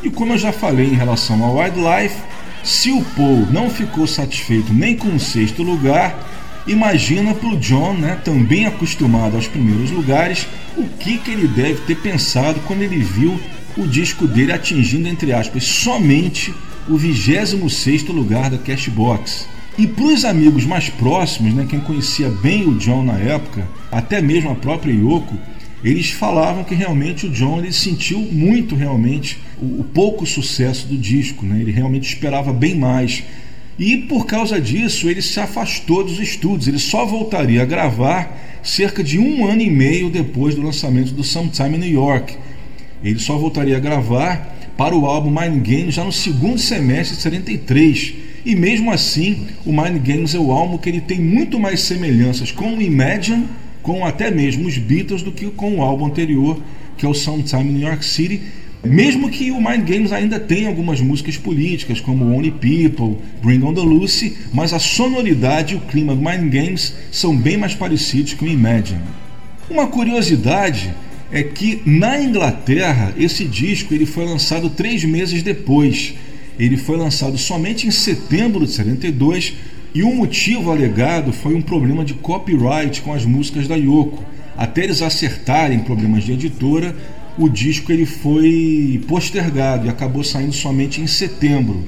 E 0.02 0.10
como 0.10 0.34
eu 0.34 0.38
já 0.38 0.52
falei 0.52 0.88
em 0.88 0.96
relação 0.96 1.44
ao 1.44 1.58
Wildlife, 1.58 2.16
se 2.64 2.92
o 2.92 3.04
Paul 3.16 3.48
não 3.52 3.70
ficou 3.70 4.08
satisfeito 4.08 4.74
nem 4.74 4.96
com 4.96 5.10
o 5.10 5.20
sexto 5.20 5.62
lugar, 5.62 6.28
imagina 6.66 7.34
para 7.34 7.50
o 7.50 7.58
John, 7.58 7.94
né, 7.94 8.18
também 8.24 8.66
acostumado 8.66 9.36
aos 9.36 9.48
primeiros 9.48 9.92
lugares, 9.92 10.48
o 10.78 10.86
que, 10.86 11.18
que 11.18 11.32
ele 11.32 11.48
deve 11.48 11.82
ter 11.82 11.96
pensado 11.96 12.60
quando 12.62 12.82
ele 12.82 13.00
viu 13.00 13.40
o 13.78 13.86
disco 13.86 14.26
dele 14.26 14.54
atingindo, 14.54 15.08
entre 15.08 15.34
aspas, 15.34 15.64
somente 15.64 16.54
o 16.90 16.98
26 16.98 18.04
lugar 18.06 18.50
da 18.50 18.58
Cashbox. 18.58 19.48
E 19.78 19.88
para 19.88 20.06
os 20.06 20.26
amigos 20.26 20.66
mais 20.66 20.90
próximos, 20.90 21.54
né, 21.54 21.66
quem 21.70 21.80
conhecia 21.80 22.30
bem 22.30 22.68
o 22.68 22.76
John 22.76 23.04
na 23.04 23.18
época, 23.18 23.66
até 23.92 24.22
mesmo 24.22 24.50
a 24.50 24.56
própria 24.56 24.92
Yoko, 24.92 25.38
eles 25.84 26.12
falavam 26.12 26.64
que 26.64 26.76
realmente 26.76 27.26
o 27.26 27.30
John 27.30 27.60
ele 27.60 27.72
sentiu 27.72 28.20
muito 28.20 28.76
realmente 28.76 29.40
o, 29.62 29.80
o 29.80 29.84
pouco 29.84 30.26
sucesso 30.26 30.88
do 30.88 30.98
disco, 30.98 31.46
né? 31.46 31.62
ele 31.62 31.72
realmente 31.72 32.10
esperava 32.10 32.52
bem 32.52 32.76
mais. 32.76 33.24
E 33.78 33.96
por 33.96 34.26
causa 34.26 34.60
disso 34.60 35.10
ele 35.10 35.22
se 35.22 35.40
afastou 35.40 36.04
dos 36.04 36.20
estudos, 36.20 36.68
ele 36.68 36.80
só 36.80 37.06
voltaria 37.06 37.62
a 37.62 37.66
gravar 37.66 38.60
cerca 38.62 39.02
de 39.02 39.18
um 39.18 39.48
ano 39.48 39.62
e 39.62 39.70
meio 39.70 40.10
depois 40.10 40.54
do 40.54 40.62
lançamento 40.62 41.14
do 41.14 41.24
Sometime 41.24 41.78
in 41.78 41.80
New 41.80 41.94
York. 41.94 42.36
Ele 43.02 43.20
só 43.20 43.38
voltaria 43.38 43.78
a 43.78 43.80
gravar 43.80 44.59
para 44.80 44.96
o 44.96 45.06
álbum 45.06 45.30
Mind 45.30 45.62
Games 45.62 45.96
já 45.96 46.06
no 46.06 46.12
segundo 46.14 46.58
semestre 46.58 47.18
de 47.18 47.22
73. 47.22 48.14
E 48.46 48.56
mesmo 48.56 48.94
assim, 48.94 49.48
o 49.66 49.74
Mind 49.74 50.02
Games 50.02 50.34
é 50.34 50.40
o 50.40 50.54
álbum 50.54 50.78
que 50.78 50.88
ele 50.88 51.02
tem 51.02 51.20
muito 51.20 51.60
mais 51.60 51.82
semelhanças 51.82 52.50
com 52.50 52.78
o 52.78 52.82
Imagine, 52.82 53.44
com 53.84 54.06
até 54.06 54.32
mesmo 54.32 54.66
os 54.70 54.78
Beatles, 54.78 55.22
do 55.22 55.34
que 55.34 55.48
com 55.48 55.76
o 55.76 55.82
álbum 55.82 56.06
anterior, 56.06 56.62
que 56.96 57.06
é 57.06 57.10
o 57.10 57.14
Sometime 57.14 57.64
in 57.64 57.74
New 57.74 57.88
York 57.90 58.06
City. 58.06 58.42
Mesmo 58.82 59.30
que 59.30 59.52
o 59.52 59.58
Mind 59.58 59.86
Games 59.86 60.14
ainda 60.14 60.40
tenha 60.40 60.70
algumas 60.70 61.02
músicas 61.02 61.36
políticas, 61.36 62.00
como 62.00 62.34
Only 62.34 62.52
People, 62.52 63.18
Bring 63.44 63.62
on 63.64 63.74
the 63.74 63.82
Lucy, 63.82 64.38
mas 64.54 64.72
a 64.72 64.80
sonoridade 64.80 65.74
e 65.74 65.78
o 65.78 65.82
clima 65.82 66.16
do 66.16 66.22
Mind 66.22 66.50
Games 66.50 66.96
são 67.12 67.36
bem 67.36 67.58
mais 67.58 67.76
parecidos 67.76 68.34
com 68.34 68.46
o 68.46 68.48
Imagine. 68.48 69.02
Uma 69.70 69.88
curiosidade 69.88 70.94
é 71.32 71.44
que 71.44 71.82
na 71.86 72.20
Inglaterra 72.22 73.14
esse 73.18 73.46
disco 73.46 73.94
ele 73.94 74.06
foi 74.06 74.26
lançado 74.26 74.70
três 74.70 75.04
meses 75.04 75.44
depois. 75.44 76.14
Ele 76.58 76.76
foi 76.76 76.98
lançado 76.98 77.38
somente 77.38 77.88
em 77.88 77.92
setembro 77.92 78.66
de 78.66 78.72
72 78.72 79.54
e 79.94 80.04
o 80.04 80.14
motivo 80.14 80.72
alegado 80.72 81.32
foi 81.32 81.56
um 81.56 81.62
problema 81.62 82.04
de 82.04 82.14
copyright 82.14 83.02
com 83.02 83.14
as 83.14 83.26
músicas 83.26 83.68
da 83.68 83.76
Yoko. 83.76 84.24
Até 84.58 84.84
eles 84.84 85.02
acertarem 85.02 85.80
problemas 85.80 86.24
de 86.24 86.34
editora, 86.34 86.96
o 87.38 87.48
disco 87.48 87.92
ele 87.92 88.06
foi 88.06 89.02
postergado 89.08 89.88
e 89.88 89.90
acabou 89.90 90.24
saindo 90.24 90.52
somente 90.52 91.00
em 91.00 91.08
setembro. 91.08 91.86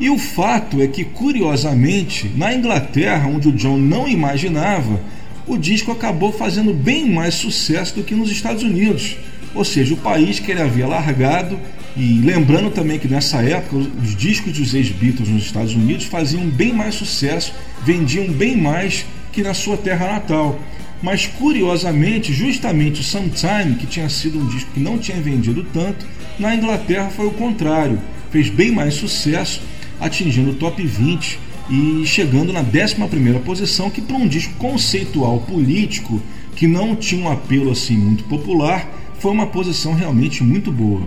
E 0.00 0.10
o 0.10 0.18
fato 0.18 0.82
é 0.82 0.88
que, 0.88 1.04
curiosamente, 1.04 2.28
na 2.34 2.52
Inglaterra, 2.52 3.28
onde 3.28 3.48
o 3.48 3.52
John 3.52 3.76
não 3.76 4.08
imaginava, 4.08 5.00
o 5.46 5.56
disco 5.56 5.90
acabou 5.90 6.32
fazendo 6.32 6.72
bem 6.72 7.10
mais 7.10 7.34
sucesso 7.34 7.94
do 7.94 8.02
que 8.02 8.14
nos 8.14 8.30
Estados 8.30 8.62
Unidos. 8.62 9.16
Ou 9.54 9.64
seja, 9.64 9.94
o 9.94 9.98
país 9.98 10.38
que 10.38 10.50
ele 10.50 10.62
havia 10.62 10.86
largado, 10.86 11.58
e 11.96 12.20
lembrando 12.24 12.70
também 12.70 12.98
que 12.98 13.08
nessa 13.08 13.42
época 13.42 13.76
os 13.76 14.16
discos 14.16 14.52
dos 14.52 14.72
ex-Beatles 14.72 15.28
nos 15.28 15.44
Estados 15.44 15.74
Unidos 15.74 16.06
faziam 16.06 16.46
bem 16.46 16.72
mais 16.72 16.94
sucesso, 16.94 17.52
vendiam 17.84 18.26
bem 18.28 18.56
mais 18.56 19.04
que 19.30 19.42
na 19.42 19.52
sua 19.52 19.76
terra 19.76 20.06
natal. 20.06 20.58
Mas 21.02 21.26
curiosamente, 21.26 22.32
justamente 22.32 23.00
o 23.00 23.04
Sometime, 23.04 23.74
que 23.78 23.86
tinha 23.86 24.08
sido 24.08 24.38
um 24.38 24.46
disco 24.46 24.70
que 24.72 24.80
não 24.80 24.96
tinha 24.96 25.20
vendido 25.20 25.66
tanto, 25.72 26.06
na 26.38 26.54
Inglaterra 26.54 27.10
foi 27.10 27.26
o 27.26 27.32
contrário, 27.32 27.98
fez 28.30 28.48
bem 28.48 28.70
mais 28.70 28.94
sucesso 28.94 29.60
atingindo 30.00 30.52
o 30.52 30.54
top 30.54 30.82
20 30.82 31.38
e 31.70 32.04
chegando 32.06 32.52
na 32.52 32.60
11 32.60 33.40
posição, 33.44 33.90
que 33.90 34.00
para 34.00 34.16
um 34.16 34.26
disco 34.26 34.54
conceitual 34.54 35.40
político 35.40 36.20
que 36.56 36.66
não 36.66 36.94
tinha 36.94 37.24
um 37.24 37.30
apelo 37.30 37.70
assim 37.70 37.96
muito 37.96 38.24
popular, 38.24 38.88
foi 39.18 39.30
uma 39.30 39.46
posição 39.46 39.94
realmente 39.94 40.42
muito 40.42 40.70
boa. 40.70 41.06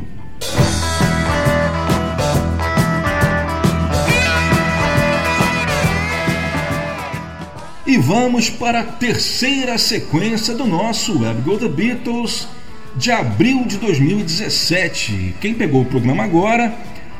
E 7.85 7.97
vamos 7.97 8.49
para 8.49 8.79
a 8.79 8.83
terceira 8.83 9.77
sequência 9.77 10.55
do 10.55 10.65
nosso 10.65 11.19
Web 11.21 11.41
Go 11.41 11.57
The 11.57 11.67
Beatles 11.67 12.47
de 12.95 13.11
abril 13.11 13.65
de 13.65 13.77
2017. 13.77 15.35
Quem 15.39 15.53
pegou 15.53 15.81
o 15.81 15.85
programa 15.85 16.23
agora 16.23 16.75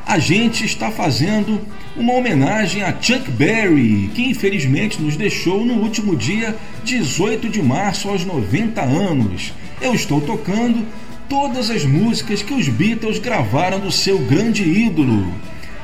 a 0.06 0.20
gente 0.20 0.64
está 0.64 0.90
fazendo 0.90 1.60
uma 1.96 2.12
homenagem 2.12 2.82
a 2.82 2.94
Chuck 3.00 3.30
Berry, 3.30 4.10
que 4.14 4.24
infelizmente 4.24 5.00
nos 5.00 5.16
deixou 5.16 5.64
no 5.64 5.74
último 5.74 6.14
dia 6.14 6.54
18 6.84 7.48
de 7.48 7.62
março 7.62 8.08
aos 8.08 8.24
90 8.24 8.82
anos. 8.82 9.52
Eu 9.80 9.94
estou 9.94 10.20
tocando 10.20 10.86
todas 11.28 11.70
as 11.70 11.84
músicas 11.84 12.42
que 12.42 12.54
os 12.54 12.68
Beatles 12.68 13.18
gravaram 13.18 13.80
do 13.80 13.90
seu 13.90 14.18
grande 14.18 14.62
ídolo 14.62 15.32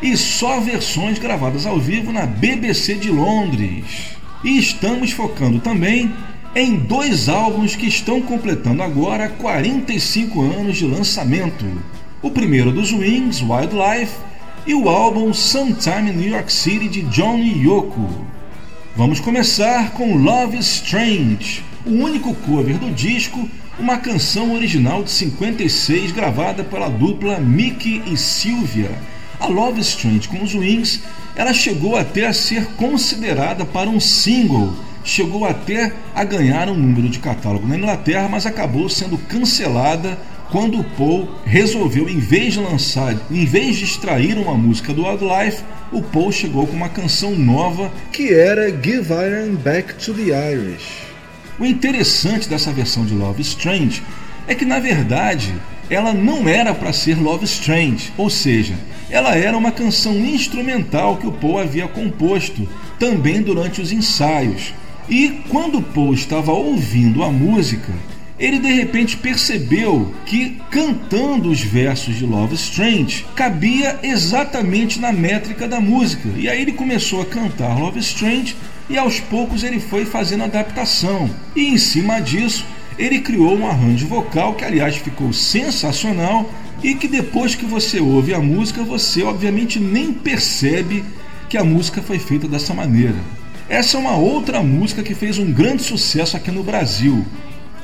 e 0.02 0.16
só 0.16 0.60
versões 0.60 1.18
gravadas 1.18 1.66
ao 1.66 1.78
vivo 1.78 2.12
na 2.12 2.26
BBC 2.26 2.94
de 2.94 3.10
Londres. 3.10 4.16
E 4.44 4.58
estamos 4.58 5.12
focando 5.12 5.60
também 5.60 6.12
em 6.54 6.76
dois 6.76 7.28
álbuns 7.28 7.74
que 7.74 7.86
estão 7.86 8.20
completando 8.20 8.82
agora 8.82 9.28
45 9.28 10.42
anos 10.42 10.76
de 10.76 10.84
lançamento 10.84 11.64
o 12.22 12.30
primeiro 12.30 12.70
dos 12.70 12.92
Wings, 12.92 13.42
Wildlife, 13.42 14.14
e 14.66 14.74
o 14.74 14.88
álbum 14.88 15.32
Sometime 15.32 16.10
in 16.10 16.14
New 16.14 16.30
York 16.30 16.52
City 16.52 16.88
de 16.88 17.02
John 17.02 17.38
Yoko. 17.38 18.08
Vamos 18.96 19.18
começar 19.18 19.90
com 19.92 20.16
Love 20.16 20.58
Strange, 20.58 21.64
o 21.84 21.90
único 21.90 22.32
cover 22.34 22.78
do 22.78 22.90
disco, 22.90 23.48
uma 23.78 23.96
canção 23.96 24.54
original 24.54 25.02
de 25.02 25.10
56 25.10 26.12
gravada 26.12 26.62
pela 26.62 26.88
dupla 26.88 27.40
Mickey 27.40 28.02
e 28.06 28.16
Sylvia. 28.16 28.90
A 29.40 29.48
Love 29.48 29.80
Strange 29.80 30.28
com 30.28 30.42
os 30.42 30.54
Wings, 30.54 31.02
ela 31.34 31.52
chegou 31.52 31.96
até 31.96 32.26
a 32.26 32.32
ser 32.32 32.66
considerada 32.76 33.64
para 33.64 33.90
um 33.90 33.98
single, 33.98 34.72
chegou 35.02 35.44
até 35.44 35.92
a 36.14 36.22
ganhar 36.22 36.68
um 36.68 36.76
número 36.76 37.08
de 37.08 37.18
catálogo 37.18 37.66
na 37.66 37.76
Inglaterra, 37.76 38.28
mas 38.28 38.46
acabou 38.46 38.88
sendo 38.88 39.18
cancelada 39.18 40.16
quando 40.53 40.80
o 40.80 40.84
Paul 40.84 41.26
resolveu, 41.46 42.11
em 42.11 42.18
vez 42.18 42.53
de 42.53 42.61
lançar, 42.61 43.16
em 43.30 43.46
vez 43.46 43.76
de 43.76 43.84
extrair 43.84 44.36
uma 44.36 44.55
música 44.55 44.92
do 44.92 45.07
Wildlife, 45.07 45.64
o 45.90 46.03
Paul 46.03 46.30
chegou 46.30 46.66
com 46.66 46.76
uma 46.76 46.90
canção 46.90 47.34
nova 47.34 47.90
que 48.12 48.34
era 48.34 48.68
Give 48.68 49.14
Iron 49.14 49.55
Back 49.55 49.94
to 49.94 50.12
the 50.12 50.53
Irish. 50.53 51.07
O 51.59 51.64
interessante 51.64 52.50
dessa 52.50 52.70
versão 52.70 53.07
de 53.07 53.14
Love 53.14 53.40
Strange 53.40 54.03
é 54.46 54.55
que 54.55 54.66
na 54.66 54.78
verdade 54.78 55.55
ela 55.88 56.12
não 56.12 56.46
era 56.46 56.74
para 56.74 56.92
ser 56.92 57.18
Love 57.18 57.46
Strange, 57.46 58.12
ou 58.18 58.28
seja, 58.28 58.74
ela 59.09 59.34
era 59.34 59.57
uma 59.57 59.72
canção 59.72 60.14
instrumental 60.18 61.16
que 61.16 61.26
o 61.26 61.32
Paul 61.32 61.61
havia 61.61 61.88
composto 61.88 62.68
também 62.98 63.40
durante 63.40 63.80
os 63.80 63.90
ensaios. 63.90 64.74
E 65.09 65.40
quando 65.48 65.80
Paul 65.80 66.12
estava 66.12 66.53
ouvindo 66.53 67.22
a 67.22 67.30
música, 67.30 67.90
ele 68.39 68.59
de 68.59 68.72
repente 68.72 69.16
percebeu 69.16 70.12
que 70.26 70.61
cantando 70.70 71.51
os 71.51 71.61
versos 71.61 72.16
de 72.16 72.24
Love 72.24 72.55
Strange 72.55 73.24
cabia 73.37 73.99
exatamente 74.03 74.99
na 74.99 75.12
métrica 75.12 75.68
da 75.68 75.80
música. 75.80 76.28
E 76.37 76.49
aí 76.49 76.62
ele 76.62 76.72
começou 76.72 77.20
a 77.20 77.26
cantar 77.26 77.78
Love 77.78 78.01
Strange 78.01 78.57
e 78.89 78.99
aos 78.99 79.20
poucos 79.20 79.62
ele 79.62 79.78
foi 79.78 80.05
fazendo 80.05 80.45
adaptação. 80.45 81.30
E 81.55 81.66
em 81.68 81.78
cima 81.78 82.20
disso, 82.20 82.64
ele 82.99 83.20
criou 83.20 83.57
um 83.57 83.66
arranjo 83.66 84.07
vocal 84.07 84.55
que 84.55 84.64
aliás 84.64 84.97
ficou 84.97 85.33
sensacional 85.33 86.51
e 86.83 86.95
que 86.95 87.07
depois 87.07 87.55
que 87.55 87.64
você 87.64 88.01
ouve 88.01 88.35
a 88.35 88.41
música, 88.41 88.83
você 88.83 89.22
obviamente 89.22 89.78
nem 89.78 90.12
percebe 90.12 91.05
que 91.49 91.57
a 91.57 91.64
música 91.64 92.03
foi 92.03 92.18
feita 92.18 92.49
dessa 92.49 92.74
maneira. 92.74 93.16
Essa 93.68 93.97
é 93.97 94.01
uma 94.01 94.16
outra 94.16 94.62
música 94.62 95.03
que 95.03 95.14
fez 95.14 95.39
um 95.39 95.53
grande 95.53 95.83
sucesso 95.83 96.37
aqui 96.37 96.51
no 96.51 96.62
Brasil. 96.62 97.24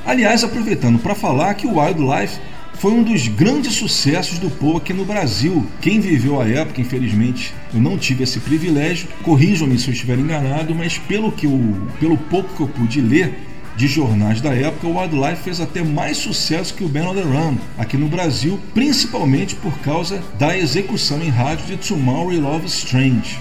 Aliás, 0.05 0.42
aproveitando 0.42 0.99
para 0.99 1.14
falar 1.14 1.55
que 1.55 1.66
o 1.66 1.78
Wildlife 1.78 2.38
foi 2.74 2.92
um 2.92 3.03
dos 3.03 3.26
grandes 3.26 3.74
sucessos 3.74 4.38
do 4.38 4.49
Paul 4.49 4.76
aqui 4.76 4.92
no 4.92 5.05
Brasil. 5.05 5.66
Quem 5.80 6.01
viveu 6.01 6.40
a 6.40 6.49
época, 6.49 6.80
infelizmente, 6.80 7.53
eu 7.74 7.80
não 7.80 7.99
tive 7.99 8.22
esse 8.22 8.38
privilégio. 8.38 9.09
Corrijam-me 9.22 9.78
se 9.78 9.88
eu 9.88 9.92
estiver 9.92 10.16
enganado, 10.16 10.74
mas 10.74 10.96
pelo 10.96 11.32
que 11.32 11.46
eu, 11.46 11.76
pelo 11.99 12.16
pouco 12.16 12.55
que 12.55 12.61
eu 12.61 12.68
pude 12.68 13.01
ler 13.01 13.34
de 13.76 13.86
jornais 13.86 14.40
da 14.40 14.55
época, 14.55 14.86
o 14.86 14.99
Wildlife 14.99 15.42
fez 15.42 15.61
até 15.61 15.82
mais 15.82 16.16
sucesso 16.16 16.74
que 16.74 16.84
o 16.84 16.88
Ben 16.88 17.03
on 17.03 17.14
the 17.14 17.22
Run 17.22 17.57
aqui 17.76 17.96
no 17.96 18.09
Brasil, 18.09 18.59
principalmente 18.74 19.55
por 19.55 19.76
causa 19.80 20.22
da 20.38 20.57
execução 20.57 21.22
em 21.22 21.28
rádio 21.28 21.66
de 21.66 21.76
Tomorrow 21.76 22.32
Love 22.32 22.66
Strange. 22.66 23.38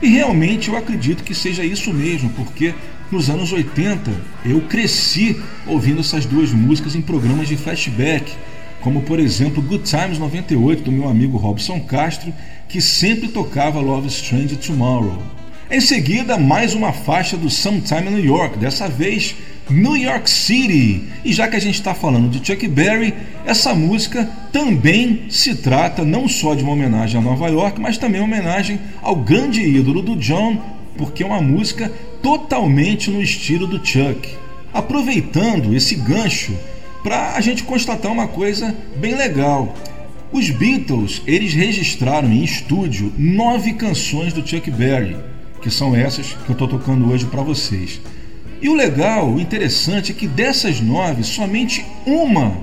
E 0.00 0.08
realmente 0.08 0.68
eu 0.68 0.76
acredito 0.76 1.22
que 1.22 1.34
seja 1.34 1.64
isso 1.64 1.92
mesmo, 1.94 2.30
porque 2.30 2.74
nos 3.12 3.28
anos 3.28 3.52
80, 3.52 4.10
eu 4.44 4.62
cresci 4.62 5.40
ouvindo 5.66 6.00
essas 6.00 6.24
duas 6.24 6.50
músicas 6.50 6.94
em 6.94 7.02
programas 7.02 7.46
de 7.46 7.58
flashback, 7.58 8.32
como 8.80 9.02
por 9.02 9.20
exemplo 9.20 9.62
Good 9.62 9.84
Times 9.84 10.18
98 10.18 10.82
do 10.82 10.90
meu 10.90 11.06
amigo 11.06 11.36
Robson 11.36 11.78
Castro, 11.80 12.32
que 12.68 12.80
sempre 12.80 13.28
tocava 13.28 13.80
Love 13.80 14.08
Strange 14.08 14.56
Tomorrow. 14.56 15.22
Em 15.70 15.80
seguida, 15.80 16.38
mais 16.38 16.74
uma 16.74 16.92
faixa 16.92 17.36
do 17.36 17.48
Sometime 17.48 18.08
in 18.08 18.14
New 18.14 18.24
York, 18.24 18.58
dessa 18.58 18.88
vez 18.88 19.34
New 19.70 19.96
York 19.96 20.28
City. 20.28 21.04
E 21.24 21.32
já 21.32 21.48
que 21.48 21.56
a 21.56 21.60
gente 21.60 21.74
está 21.74 21.94
falando 21.94 22.30
de 22.30 22.44
Chuck 22.46 22.66
Berry, 22.68 23.14
essa 23.44 23.74
música 23.74 24.28
também 24.52 25.24
se 25.30 25.54
trata 25.54 26.04
não 26.04 26.28
só 26.28 26.54
de 26.54 26.62
uma 26.62 26.72
homenagem 26.72 27.18
a 27.20 27.22
Nova 27.22 27.48
York, 27.48 27.80
mas 27.80 27.98
também 27.98 28.20
uma 28.20 28.26
homenagem 28.26 28.80
ao 29.00 29.16
grande 29.16 29.62
ídolo 29.62 30.02
do 30.02 30.16
John, 30.16 30.81
porque 30.96 31.22
é 31.22 31.26
uma 31.26 31.40
música 31.40 31.90
totalmente 32.22 33.10
no 33.10 33.22
estilo 33.22 33.66
do 33.66 33.84
Chuck. 33.84 34.28
Aproveitando 34.72 35.74
esse 35.74 35.94
gancho 35.94 36.56
para 37.02 37.34
a 37.34 37.40
gente 37.40 37.64
constatar 37.64 38.10
uma 38.10 38.28
coisa 38.28 38.74
bem 38.96 39.14
legal. 39.14 39.74
Os 40.32 40.48
Beatles 40.48 41.20
eles 41.26 41.52
registraram 41.52 42.32
em 42.32 42.42
estúdio 42.42 43.12
nove 43.18 43.74
canções 43.74 44.32
do 44.32 44.46
Chuck 44.46 44.70
Berry, 44.70 45.16
que 45.60 45.70
são 45.70 45.94
essas 45.94 46.32
que 46.32 46.48
eu 46.48 46.54
estou 46.54 46.68
tocando 46.68 47.10
hoje 47.10 47.26
para 47.26 47.42
vocês. 47.42 48.00
E 48.62 48.68
o 48.68 48.74
legal, 48.74 49.28
o 49.28 49.40
interessante 49.40 50.12
é 50.12 50.14
que 50.14 50.26
dessas 50.26 50.80
nove, 50.80 51.24
somente 51.24 51.84
uma 52.06 52.56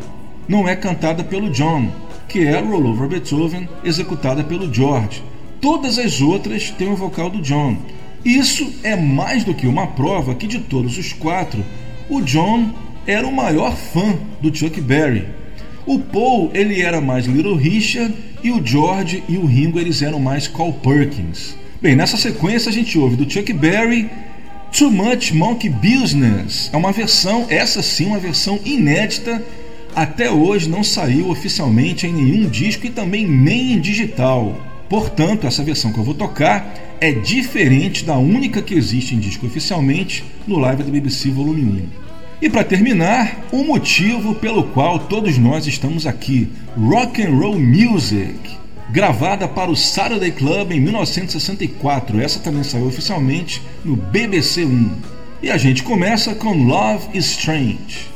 não 0.48 0.68
é 0.68 0.76
cantada 0.76 1.24
pelo 1.24 1.50
John, 1.50 1.92
que 2.28 2.40
é 2.40 2.60
Roll 2.60 2.88
Over 2.88 3.08
Beethoven, 3.08 3.68
executada 3.84 4.44
pelo 4.44 4.74
George. 4.74 5.22
Todas 5.62 6.00
as 6.00 6.22
outras 6.22 6.72
têm 6.72 6.90
o 6.90 6.96
vocal 6.96 7.30
do 7.30 7.42
John. 7.42 7.78
Isso 8.24 8.74
é 8.84 8.96
mais 8.96 9.44
do 9.44 9.54
que 9.54 9.68
uma 9.68 9.88
prova 9.88 10.36
que 10.36 10.48
de 10.48 10.60
todos 10.60 10.98
os 10.98 11.14
quatro, 11.14 11.64
o 12.10 12.22
John 12.22 12.72
era 13.08 13.26
o 13.26 13.32
maior 13.32 13.76
fã 13.76 14.16
do 14.42 14.56
Chuck 14.56 14.80
Berry. 14.82 15.26
O 15.86 16.00
Paul 16.00 16.52
ele 16.54 16.82
era 16.82 17.02
mais 17.02 17.26
Little 17.26 17.56
Richard 17.56 18.14
e 18.44 18.52
o 18.52 18.66
George 18.66 19.24
e 19.28 19.38
o 19.38 19.46
Ringo 19.46 19.80
eles 19.80 20.02
eram 20.02 20.20
mais 20.20 20.48
Carl 20.48 20.74
Perkins. 20.74 21.56
Bem, 21.82 21.96
nessa 21.96 22.18
sequência 22.18 22.70
a 22.70 22.74
gente 22.74 22.98
ouve 22.98 23.16
do 23.16 23.30
Chuck 23.30 23.52
Berry 23.54 24.10
Too 24.78 24.92
Much 24.92 25.32
Monkey 25.32 25.70
Business. 25.70 26.70
É 26.72 26.78
uma 26.78 26.92
versão, 26.92 27.48
essa 27.50 27.82
sim, 27.82 28.06
uma 28.06 28.20
versão 28.20 28.60
inédita 28.66 29.42
até 29.96 30.30
hoje 30.30 30.70
não 30.70 30.84
saiu 30.84 31.30
oficialmente 31.30 32.06
em 32.06 32.14
nenhum 32.14 32.50
disco 32.50 32.86
e 32.86 32.90
também 32.90 33.28
nem 33.28 33.74
em 33.74 33.80
digital. 33.80 34.56
Portanto, 34.90 35.46
essa 35.46 35.64
versão 35.64 35.94
que 35.94 36.00
eu 36.00 36.04
vou 36.04 36.16
tocar 36.16 36.74
é 37.00 37.12
diferente 37.12 38.04
da 38.04 38.18
única 38.18 38.62
que 38.62 38.74
existe 38.74 39.16
em 39.16 39.20
disco 39.20 39.46
oficialmente 39.46 40.26
no 40.48 40.58
live 40.58 40.84
da 40.84 40.90
BBC 40.90 41.30
Volume 41.30 41.64
1. 41.64 42.10
E 42.42 42.50
para 42.50 42.64
terminar, 42.64 43.46
o 43.52 43.64
motivo 43.64 44.34
pelo 44.34 44.64
qual 44.64 44.98
todos 44.98 45.38
nós 45.38 45.68
estamos 45.68 46.08
aqui, 46.08 46.50
Rock 46.76 47.22
and 47.22 47.36
Roll 47.36 47.60
Music, 47.60 48.58
gravada 48.90 49.48
para 49.48 49.70
o 49.70 49.76
Saturday 49.76 50.32
Club 50.32 50.72
em 50.72 50.80
1964. 50.80 52.20
Essa 52.20 52.40
também 52.40 52.64
saiu 52.64 52.88
oficialmente 52.88 53.62
no 53.86 53.96
BBC 53.96 54.66
1. 54.66 54.92
E 55.44 55.52
a 55.52 55.58
gente 55.58 55.84
começa 55.84 56.34
com 56.34 56.66
Love 56.66 57.08
is 57.14 57.26
Strange. 57.26 58.10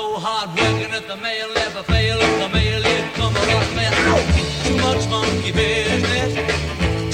Hard 0.00 0.50
working 0.50 0.92
at 0.92 1.06
the 1.08 1.16
mail, 1.16 1.48
never 1.54 1.82
fail 1.82 2.18
if 2.20 2.38
the 2.40 2.48
mail 2.48 2.82
did 2.82 3.04
come 3.14 3.34
across 3.36 3.68
me. 3.76 3.84
Too 4.66 4.76
much 4.76 5.08
monkey 5.08 5.52
business, 5.52 6.34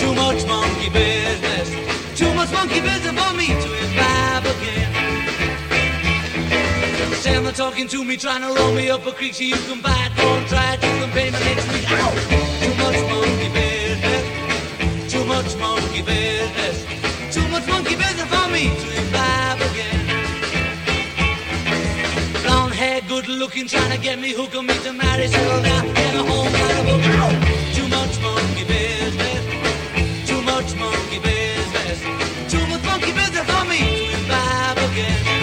too 0.01 0.12
much 0.14 0.45
monkey 0.47 0.91
business, 0.91 1.68
too 2.18 2.32
much 2.34 2.51
monkey 2.53 2.80
business 2.80 3.14
for 3.14 3.32
me 3.37 3.47
to 3.47 3.70
imbibe 3.84 4.47
again. 4.55 4.91
Sam 7.14 7.45
talking 7.53 7.87
to 7.89 8.05
me, 8.05 8.16
trying 8.16 8.43
to 8.43 8.49
roll 8.59 8.72
me 8.72 8.91
up 8.91 9.07
a 9.07 9.12
creek 9.12 9.34
so 9.34 9.45
you 9.45 9.57
can 9.68 9.80
buy 9.80 9.95
it, 10.07 10.16
go 10.16 10.26
and 10.34 10.47
try 10.49 10.74
it, 10.74 10.82
you 10.82 10.91
can 11.01 11.11
pay 11.11 11.30
me 11.30 11.39
next 11.47 11.66
week. 11.72 11.87
Ow! 11.91 12.12
Too 12.62 12.74
much 12.82 13.01
monkey 13.12 13.49
business, 13.55 14.24
too 15.12 15.24
much 15.24 15.57
monkey 15.59 16.03
business, 16.03 16.84
too 17.34 17.47
much 17.49 17.66
monkey 17.68 17.95
business 17.95 18.26
for 18.26 18.49
me 18.51 18.70
to 18.74 18.96
looking, 23.57 23.69
trying 23.69 23.91
to 23.91 24.03
get 24.03 24.19
me, 24.19 24.33
hooking 24.33 24.67
me 24.67 24.75
to 24.85 24.93
marry, 24.93 25.29
settle 25.29 25.63
down, 25.63 25.87
get 25.95 26.15
a 26.15 26.23
home 26.23 26.47
of 26.47 26.55
a 26.55 26.97
Ow! 27.17 27.31
Too 27.75 27.89
much 27.89 28.21
monkey 28.21 28.65
business, 28.65 30.29
too 30.29 30.43
much 30.43 30.75
monkey 30.77 31.19
business, 31.21 32.01
too 32.51 32.67
much 32.67 32.85
monkey 32.85 33.13
business 33.13 33.47
for 33.51 33.65
me 33.65 34.09
to 34.09 34.19
imbibe 34.19 34.79
again. 34.79 35.36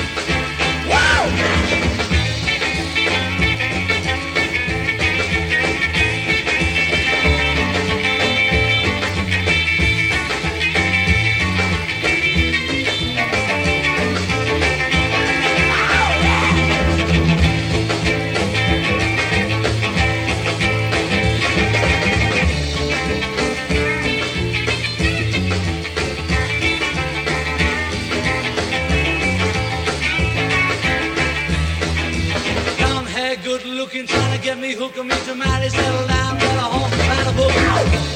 Get 34.90 35.06
me, 35.06 35.16
marry, 35.36 35.70
settle 35.70 36.08
down, 36.08 36.38
get 36.40 36.58
a 36.58 36.62
home, 36.62 36.90
find 36.92 37.28
a 37.28 37.32
book. 37.34 37.54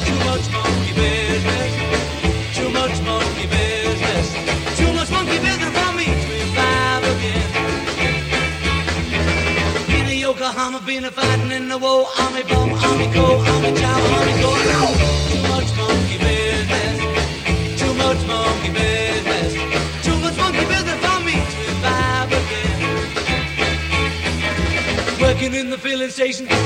Too 0.05 0.19
much 0.29 0.51
monkey 0.51 0.93
business, 0.93 1.71
too 2.57 2.69
much 2.69 3.01
monkey 3.03 3.47
business, 3.47 4.33
too 4.77 4.91
much 4.93 5.09
monkey 5.09 5.39
business 5.39 5.71
for 5.77 5.93
me 5.95 6.05
to 6.05 6.27
revive 6.33 7.03
again. 7.13 7.47
Been 9.87 10.07
a 10.07 10.13
Yokohama, 10.13 10.79
been 10.85 11.05
a 11.05 11.11
fighting 11.11 11.51
in 11.51 11.69
the 11.69 11.77
war, 11.77 12.05
army 12.19 12.43
bomb, 12.43 12.73
army 12.73 13.07
go, 13.13 13.39
army 13.39 13.73
chow, 13.73 14.17
army 14.17 14.41
go. 14.41 15.36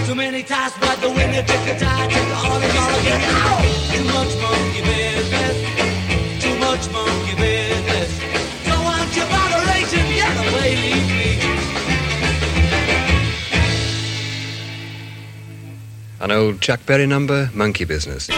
Too 0.05 0.13
many 0.15 0.43
tasks, 0.43 0.77
but 0.79 1.01
the 1.01 1.09
the 1.09 1.15
the 1.41 1.73
all 2.77 2.93
again. 2.99 3.21
Too 3.91 4.03
much 4.05 4.37
monkey 4.39 4.81
business, 4.83 5.55
too 6.43 6.55
much 6.59 6.89
monkey 6.91 7.35
business. 7.35 8.19
Don't 8.65 8.83
want 8.83 9.15
your 9.15 9.27
moderation, 9.29 10.05
get 10.13 10.37
away, 10.53 10.75
leave 10.75 11.09
me. 11.17 11.31
An 16.19 16.31
old 16.31 16.61
Chuck 16.61 16.85
Berry 16.85 17.07
number, 17.07 17.49
Monkey 17.53 17.85
Business. 17.85 18.29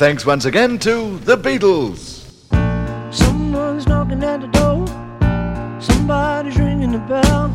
Thanks 0.00 0.24
once 0.24 0.46
again 0.46 0.78
to 0.78 1.18
the 1.26 1.36
Beatles. 1.36 2.24
Someone's 3.12 3.86
knocking 3.86 4.24
at 4.24 4.40
the 4.40 4.46
door. 4.46 4.86
Somebody's 5.78 6.56
ringing 6.56 6.92
the 6.92 6.98
bell. 7.00 7.52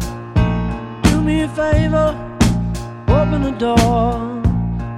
Do 1.10 1.24
me 1.24 1.42
a 1.42 1.50
favor, 1.50 2.14
open 3.08 3.42
the 3.42 3.56
door 3.58 4.44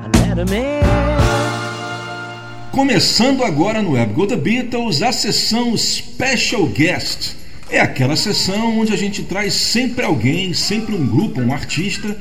and 0.04 0.14
let 0.20 0.38
him 0.38 0.52
in. 0.52 0.84
Começando 2.74 3.46
agora 3.46 3.82
no 3.82 3.94
Web 3.94 4.12
Go 4.12 4.28
The 4.28 4.36
Beatles, 4.36 5.02
a 5.02 5.14
sessão 5.14 5.78
Special 5.78 6.68
Guest. 6.68 7.38
É 7.70 7.80
aquela 7.80 8.18
sessão 8.18 8.78
onde 8.78 8.92
a 8.92 8.98
gente 8.98 9.24
traz 9.24 9.54
sempre 9.54 10.04
alguém, 10.04 10.54
sempre 10.54 10.94
um 10.94 11.08
grupo, 11.08 11.40
um 11.40 11.54
artista 11.54 12.14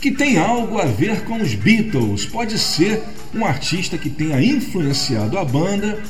que 0.00 0.10
tem 0.10 0.38
algo 0.38 0.78
a 0.78 0.86
ver 0.86 1.22
com 1.22 1.40
os 1.40 1.54
Beatles. 1.54 2.24
Pode 2.24 2.58
ser 2.58 3.02
um 3.34 3.44
artista 3.44 3.98
que 3.98 4.08
tenha 4.08 4.42
influenciado 4.42 5.38
a 5.38 5.44
banda, 5.44 6.02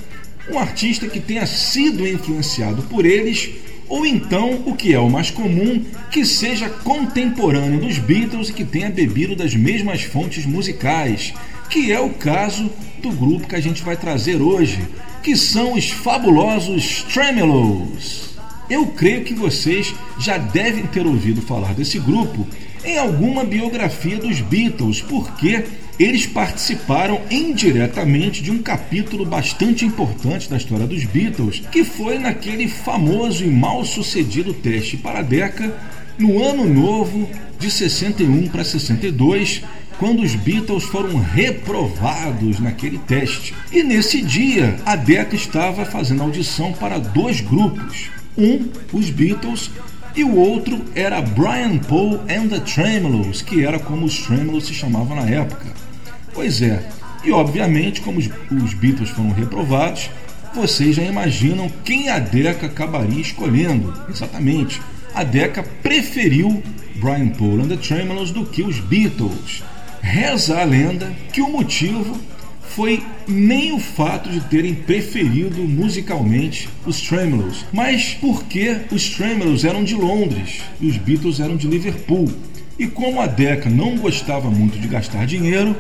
um 0.49 0.59
artista 0.59 1.09
que 1.09 1.20
tenha 1.20 1.47
sido 1.47 2.07
influenciado 2.07 2.82
por 2.84 3.05
eles, 3.05 3.51
ou 3.88 4.07
então, 4.07 4.62
o 4.66 4.76
que 4.76 4.95
é 4.95 4.99
o 5.01 5.11
mais 5.11 5.30
comum, 5.32 5.84
que 6.12 6.24
seja 6.24 6.68
contemporâneo 6.68 7.80
dos 7.80 7.99
Beatles 7.99 8.49
e 8.49 8.53
que 8.53 8.64
tenha 8.64 8.88
bebido 8.88 9.34
das 9.34 9.55
mesmas 9.55 10.03
fontes 10.03 10.47
musicais, 10.47 11.34
que 11.68 11.91
é 11.91 11.99
o 11.99 12.11
caso 12.11 12.70
do 13.03 13.11
grupo 13.11 13.49
que 13.49 13.57
a 13.57 13.61
gente 13.61 13.82
vai 13.82 13.97
trazer 13.97 14.41
hoje, 14.41 14.78
que 15.22 15.36
são 15.36 15.74
os 15.74 15.91
fabulosos 15.91 17.03
Tremelos. 17.12 18.30
Eu 18.68 18.86
creio 18.86 19.24
que 19.24 19.34
vocês 19.34 19.93
já 20.20 20.38
devem 20.38 20.86
ter 20.86 21.05
ouvido 21.05 21.43
falar 21.43 21.74
desse 21.74 21.99
grupo 21.99 22.47
em 22.85 22.99
alguma 22.99 23.45
biografia 23.45 24.18
dos 24.18 24.41
Beatles, 24.41 25.01
porque 25.01 25.64
eles 25.99 26.26
participaram 26.26 27.20
indiretamente 27.31 28.43
de 28.43 28.51
um 28.51 28.62
capítulo 28.62 29.26
bastante 29.26 29.85
importante 29.85 30.49
da 30.49 30.57
história 30.57 30.87
dos 30.87 31.05
Beatles, 31.05 31.62
que 31.70 31.85
foi 31.85 32.18
naquele 32.18 32.68
famoso 32.68 33.45
e 33.45 33.49
mal 33.49 33.85
sucedido 33.85 34.55
teste 34.55 34.97
para 34.97 35.18
a 35.18 35.22
Deca 35.22 35.76
no 36.18 36.43
ano 36.43 36.66
novo 36.66 37.28
de 37.59 37.70
61 37.70 38.49
para 38.49 38.64
62, 38.64 39.62
quando 39.99 40.22
os 40.22 40.35
Beatles 40.35 40.85
foram 40.85 41.18
reprovados 41.18 42.59
naquele 42.59 42.97
teste. 42.99 43.55
E 43.70 43.83
nesse 43.83 44.22
dia, 44.22 44.78
a 44.87 44.97
Deca 44.97 45.37
estava 45.37 45.85
fazendo 45.85 46.22
audição 46.22 46.72
para 46.72 46.99
dois 46.99 47.43
grupos. 47.43 48.09
Um, 48.39 48.68
os 48.91 49.11
Beatles, 49.11 49.70
e 50.15 50.25
o 50.25 50.35
outro 50.35 50.85
era 50.95 51.21
Brian 51.21 51.79
Paul 51.79 52.21
and 52.29 52.49
the 52.49 52.61
Tremolos, 52.61 53.43
que 53.43 53.65
era 53.65 53.79
como 53.79 54.07
os 54.07 54.19
Tremolos 54.21 54.67
se 54.67 54.75
chamavam 54.75 55.17
na 55.17 55.29
época. 55.29 55.67
Pois 56.33 56.63
é, 56.63 56.89
e 57.25 57.33
obviamente, 57.33 58.01
como 58.01 58.19
os, 58.19 58.75
Beatles 58.75 59.11
foram 59.11 59.31
reprovados, 59.31 60.11
vocês 60.55 60.97
já 60.97 61.03
imaginam 61.03 61.71
quem 61.85 62.09
a 62.09 62.19
Deca 62.19 62.67
acabaria 62.67 63.21
escolhendo. 63.21 63.93
Exatamente, 64.09 64.81
a 65.15 65.23
Deca 65.23 65.63
preferiu 65.83 66.63
Brian 66.97 67.29
Paul 67.29 67.61
and 67.61 67.69
the 67.69 67.77
Tremolos 67.77 68.31
do 68.31 68.47
que 68.47 68.63
os 68.63 68.81
Beatles. 68.81 69.63
Reza 70.01 70.61
a 70.61 70.65
lenda 70.65 71.13
que 71.33 71.43
o 71.43 71.51
motivo 71.51 72.19
foi 72.75 73.03
nem 73.27 73.73
o 73.73 73.79
fato 73.79 74.29
de 74.29 74.41
terem 74.41 74.75
preferido 74.75 75.62
musicalmente 75.62 76.68
os 76.87 77.01
Tremolos, 77.01 77.64
mas 77.73 78.14
porque 78.21 78.79
os 78.91 79.11
Tremolos 79.11 79.64
eram 79.64 79.83
de 79.85 79.95
Londres 79.95 80.61
e 80.81 80.87
os 80.87 80.97
Beatles 80.97 81.41
eram 81.41 81.57
de 81.57 81.66
Liverpool. 81.66 82.31
E 82.79 82.87
como 82.87 83.21
a 83.21 83.27
Decca 83.27 83.68
não 83.68 83.97
gostava 83.97 84.51
muito 84.51 84.79
de 84.79 84.89
gastar 84.89 85.27
dinheiro, 85.27 85.77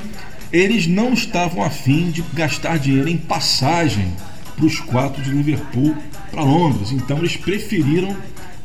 eles 0.52 0.86
não 0.86 1.12
estavam 1.12 1.62
afim 1.62 2.10
de 2.10 2.22
gastar 2.34 2.78
dinheiro 2.78 3.08
em 3.08 3.16
passagem 3.16 4.12
para 4.56 4.66
os 4.66 4.80
quatro 4.80 5.22
de 5.22 5.30
Liverpool 5.30 5.96
para 6.30 6.42
Londres. 6.42 6.92
Então 6.92 7.18
eles 7.18 7.36
preferiram 7.36 8.14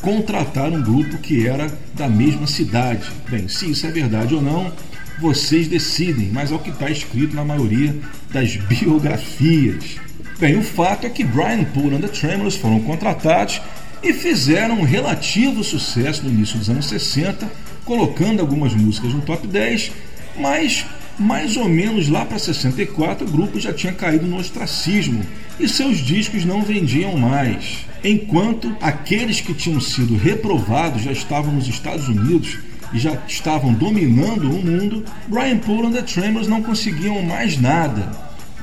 contratar 0.01 0.71
um 0.71 0.82
grupo 0.82 1.17
que 1.19 1.47
era 1.47 1.71
da 1.93 2.09
mesma 2.09 2.47
cidade. 2.47 3.07
Bem, 3.30 3.47
se 3.47 3.69
isso 3.71 3.88
é 3.88 3.91
verdade 3.91 4.36
ou 4.36 4.41
não, 4.41 4.71
vocês 5.20 5.68
decidem, 5.68 6.30
mas 6.32 6.51
é 6.51 6.55
o 6.55 6.59
que 6.59 6.70
está 6.70 6.89
escrito 6.89 7.36
na 7.36 7.43
maioria 7.43 7.95
das 8.32 8.55
biografias. 8.68 9.97
Bem, 10.39 10.57
o 10.57 10.63
fato 10.63 11.07
é 11.07 11.09
que 11.09 11.24
Brian 11.24 11.63
Poole 11.63 11.95
e 11.95 11.99
The 11.99 12.07
Tremors 12.09 12.55
foram 12.55 12.80
contratados 12.82 13.61
e 14.03 14.13
fizeram 14.13 14.80
um 14.80 14.84
relativo 14.84 15.63
sucesso 15.63 16.24
no 16.24 16.30
início 16.30 16.59
dos 16.59 16.70
anos 16.70 16.88
60, 16.88 17.50
colocando 17.86 18.42
algumas 18.42 18.74
músicas 18.74 19.13
no 19.13 19.21
top 19.21 19.47
10, 19.47 19.92
mas 20.37 20.86
mais 21.17 21.55
ou 21.55 21.70
menos 21.70 22.09
lá 22.09 22.25
para 22.25 22.37
64 22.37 23.25
o 23.25 23.32
grupo 23.32 23.59
já 23.59 23.71
tinha 23.71 23.93
caído 23.93 24.28
no 24.28 24.37
ostracismo 24.37 25.21
e 25.59 25.67
seus 25.67 26.00
discos 26.00 26.43
não 26.43 26.62
vendiam 26.62 27.17
mais. 27.17 27.86
Enquanto 28.04 28.75
aqueles 28.82 29.39
que 29.39 29.54
tinham 29.54 29.79
sido 29.79 30.17
reprovados 30.17 31.04
já 31.04 31.12
estavam 31.12 31.54
nos 31.54 31.67
Estados 31.67 32.08
Unidos 32.08 32.59
e 32.96 33.00
já 33.00 33.22
estavam 33.28 33.74
dominando 33.74 34.50
o 34.50 34.66
mundo, 34.66 35.04
Brian 35.28 35.58
Poole 35.58 35.89
e 35.89 35.92
The 35.92 36.01
Tremors 36.04 36.47
não 36.47 36.63
conseguiam 36.63 37.22
mais 37.22 37.59
nada. 37.59 38.09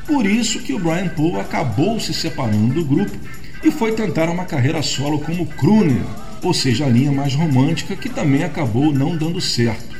Por 0.07 0.27
isso 0.27 0.61
que 0.61 0.73
o 0.73 0.79
Brian 0.79 1.09
Poole 1.09 1.39
acabou 1.39 2.01
se 2.01 2.15
separando 2.15 2.73
do 2.73 2.85
grupo 2.85 3.13
e 3.63 3.71
foi 3.71 3.93
tentar 3.93 4.31
uma 4.31 4.47
carreira 4.47 4.81
solo 4.81 5.21
como 5.21 5.45
crooner, 5.45 6.03
ou 6.43 6.55
seja, 6.55 6.87
a 6.87 6.89
linha 6.89 7.13
mais 7.13 7.35
romântica 7.35 7.95
que 7.95 8.09
também 8.09 8.43
acabou 8.43 8.91
não 8.91 9.15
dando 9.15 9.39
certo. 9.39 9.93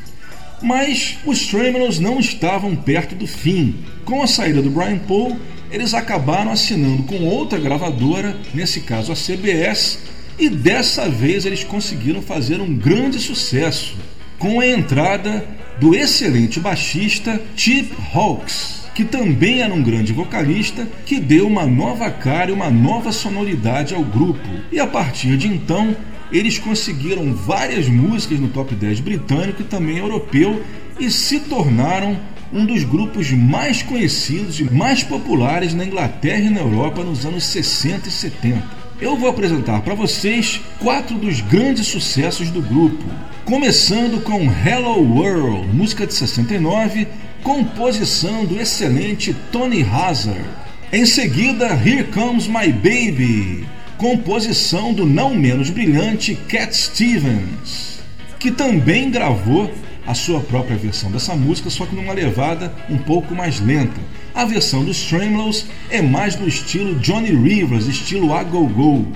Mas 0.63 1.19
os 1.27 1.47
Tremors 1.49 1.99
não 1.99 2.19
estavam 2.19 2.75
perto 2.75 3.15
do 3.15 3.27
fim. 3.27 3.85
Com 4.07 4.23
a 4.23 4.27
saída 4.27 4.63
do 4.63 4.71
Brian 4.71 4.99
Poole, 4.99 5.37
eles 5.71 5.93
acabaram 5.93 6.51
assinando 6.51 7.03
com 7.03 7.23
outra 7.25 7.59
gravadora, 7.59 8.35
nesse 8.55 8.81
caso 8.81 9.13
a 9.13 9.15
CBS, 9.15 9.99
e 10.39 10.49
dessa 10.49 11.07
vez 11.11 11.45
eles 11.45 11.63
conseguiram 11.63 12.23
fazer 12.23 12.63
um 12.63 12.75
grande 12.75 13.21
sucesso 13.21 13.95
com 14.43 14.59
a 14.59 14.67
entrada 14.67 15.47
do 15.79 15.95
excelente 15.95 16.59
baixista 16.59 17.41
Chip 17.55 17.95
Hawkes, 18.13 18.89
que 18.93 19.05
também 19.05 19.63
era 19.63 19.73
um 19.73 19.81
grande 19.81 20.13
vocalista 20.13 20.85
que 21.07 21.21
deu 21.21 21.47
uma 21.47 21.65
nova 21.65 22.11
cara 22.11 22.51
e 22.51 22.53
uma 22.53 22.69
nova 22.69 23.13
sonoridade 23.13 23.95
ao 23.95 24.03
grupo. 24.03 24.49
E 24.73 24.81
a 24.81 24.87
partir 24.87 25.37
de 25.37 25.47
então, 25.47 25.97
eles 26.33 26.59
conseguiram 26.59 27.33
várias 27.33 27.87
músicas 27.87 28.41
no 28.41 28.49
top 28.49 28.75
10 28.75 28.99
britânico 28.99 29.63
e 29.63 29.65
também 29.65 29.99
europeu 29.99 30.61
e 30.99 31.09
se 31.09 31.39
tornaram 31.39 32.19
um 32.53 32.67
dos 32.67 32.83
grupos 32.83 33.31
mais 33.31 33.81
conhecidos 33.81 34.59
e 34.59 34.65
mais 34.65 35.05
populares 35.05 35.73
na 35.73 35.85
Inglaterra 35.85 36.41
e 36.41 36.51
na 36.51 36.61
Europa 36.61 37.05
nos 37.05 37.25
anos 37.25 37.45
60 37.45 38.09
e 38.09 38.11
70 38.11 38.83
eu 39.03 39.17
vou 39.17 39.29
apresentar 39.29 39.83
para 39.83 39.97
vocês 39.97 40.61
quatro 40.79 41.19
dos 41.19 41.41
grandes 41.41 41.89
sucessos 41.89 42.51
do 42.51 42.63
grupo, 42.63 43.05
começando 43.45 44.23
com 44.23 44.45
Hello 44.45 45.01
World, 45.01 45.67
música 45.75 46.07
de 46.07 46.15
69, 46.15 47.09
composição 47.43 48.45
do 48.45 48.61
excelente 48.61 49.35
Tony 49.51 49.83
Hazard. 49.83 50.45
Em 50.93 51.05
seguida, 51.05 51.67
Here 51.67 52.05
Comes 52.05 52.47
My 52.47 52.73
Baby, 52.73 53.67
composição 53.99 54.93
do 54.93 55.05
não 55.05 55.35
menos 55.35 55.71
brilhante 55.71 56.37
Cat 56.49 56.77
Stevens, 56.77 58.01
que 58.39 58.51
também 58.51 59.11
gravou 59.11 59.71
a 60.07 60.15
sua 60.15 60.41
própria 60.41 60.77
versão 60.77 61.11
dessa 61.11 61.35
música, 61.35 61.71
só 61.71 61.85
que 61.87 61.95
numa 61.95 62.13
levada 62.13 62.73
um 62.89 62.99
pouco 62.99 63.35
mais 63.35 63.61
lenta. 63.61 64.01
A 64.35 64.45
versão 64.45 64.85
dos 64.85 65.03
Tremlos 65.03 65.67
é 65.91 66.01
mais 66.01 66.37
no 66.37 66.49
estilo 66.49 66.99
Johnny 67.01 67.31
Rivers, 67.31 67.87
estilo 67.87 68.33
A 68.33 68.43
Go 68.43 68.67
Go. 68.67 69.07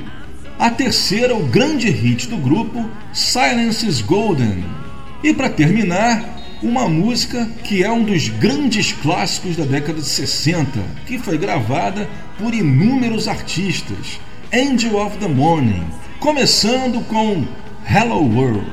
A 0.59 0.71
terceira, 0.71 1.37
o 1.37 1.43
grande 1.43 1.91
hit 1.91 2.29
do 2.29 2.39
grupo, 2.39 2.89
Silence 3.13 3.87
is 3.87 4.01
Golden. 4.01 4.65
E 5.23 5.35
para 5.35 5.51
terminar, 5.51 6.25
uma 6.63 6.89
música 6.89 7.47
que 7.63 7.85
é 7.85 7.93
um 7.93 8.03
dos 8.03 8.31
grandes 8.31 8.91
clássicos 8.91 9.55
da 9.55 9.65
década 9.65 10.01
de 10.01 10.07
60, 10.07 10.81
que 11.07 11.19
foi 11.19 11.37
gravada 11.37 12.09
por 12.39 12.55
inúmeros 12.55 13.29
artistas, 13.29 14.19
Angel 14.51 14.97
of 14.97 15.19
the 15.19 15.29
Morning, 15.29 15.85
começando 16.21 17.07
com 17.07 17.45
Hello 17.87 18.23
World. 18.23 18.67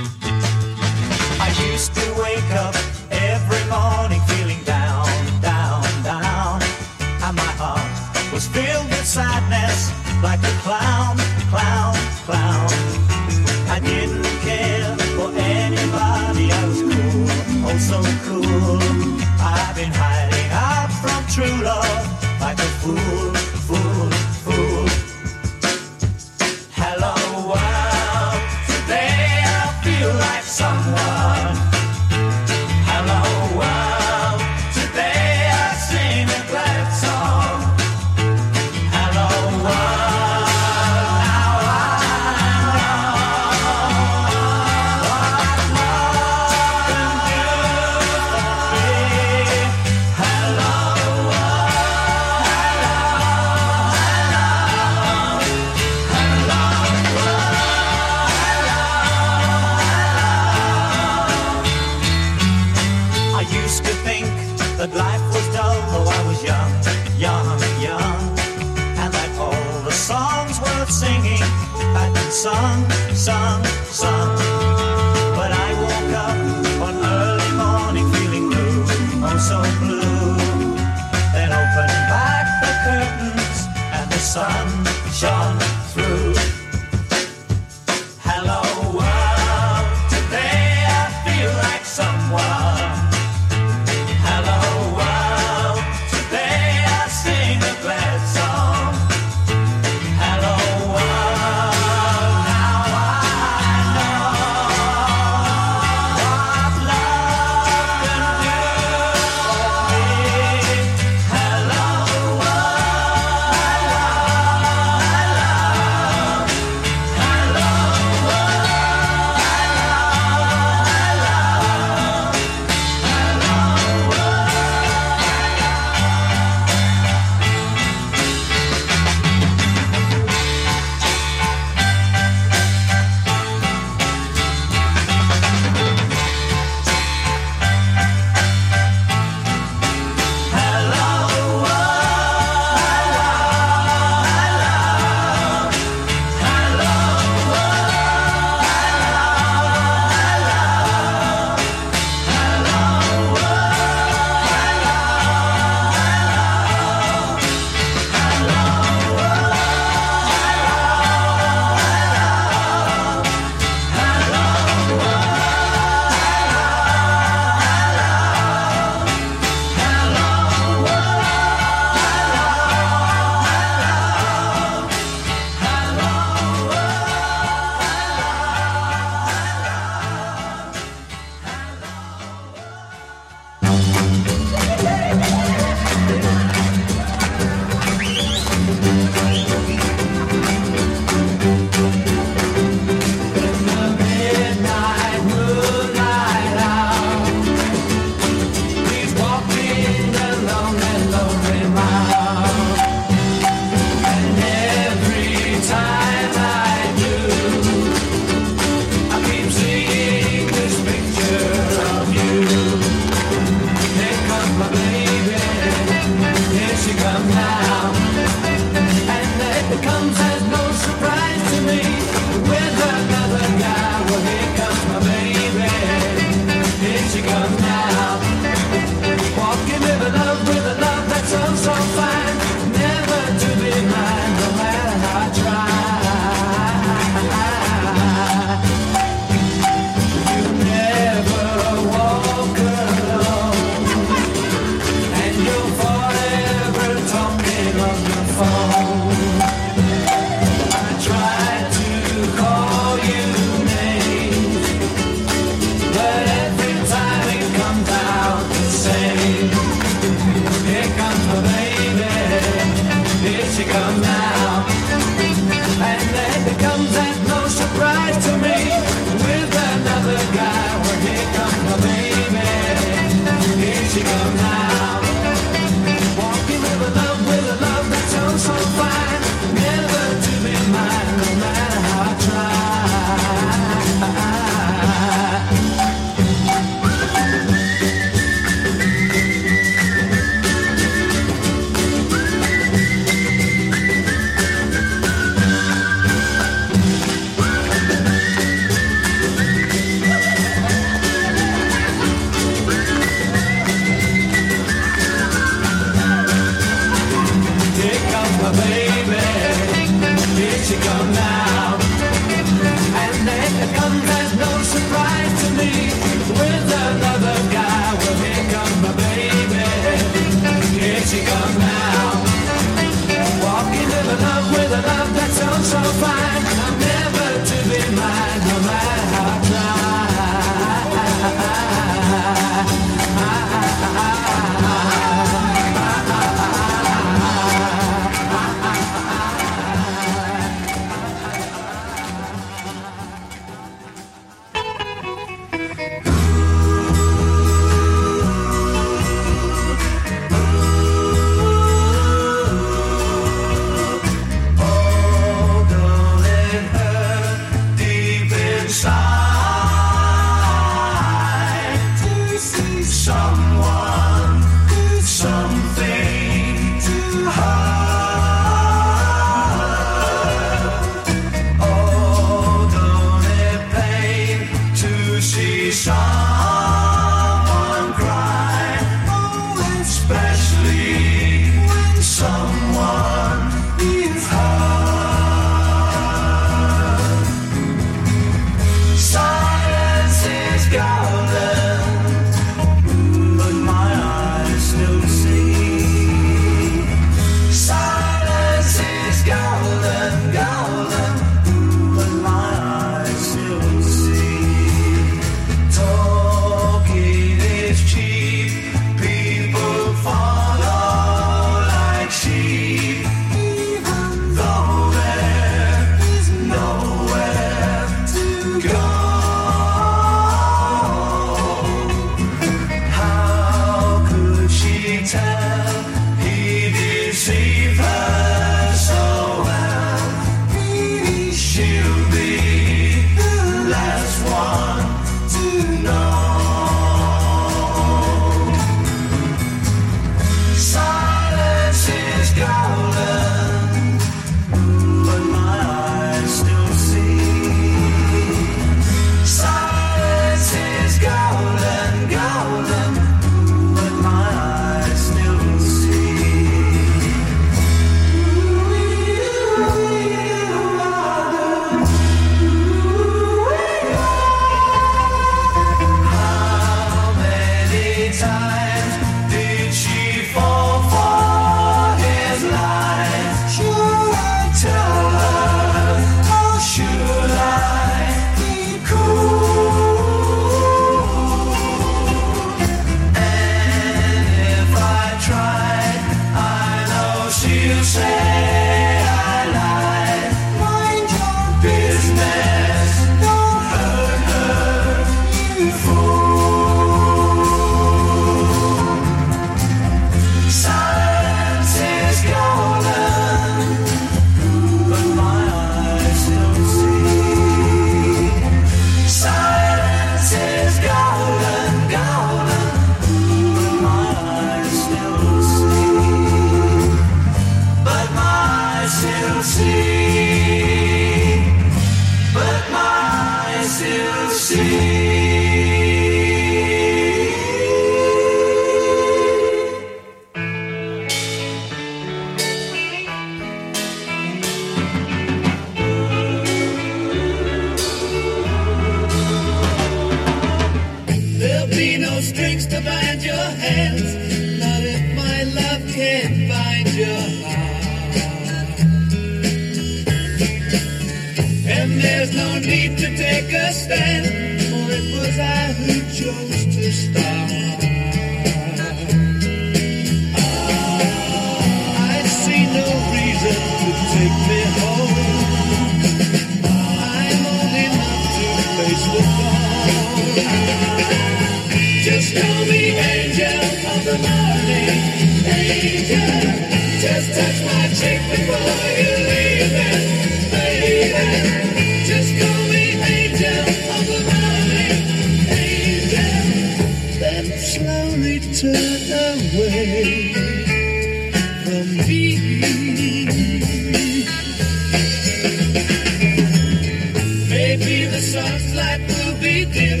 Sun's 598.28 598.74
light 598.74 599.00
will 599.08 599.34
be 599.40 599.64
dim, 599.64 600.00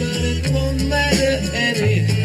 but 0.00 0.22
it 0.32 0.50
won't 0.52 0.84
matter 0.88 1.34
anyhow. 1.54 2.17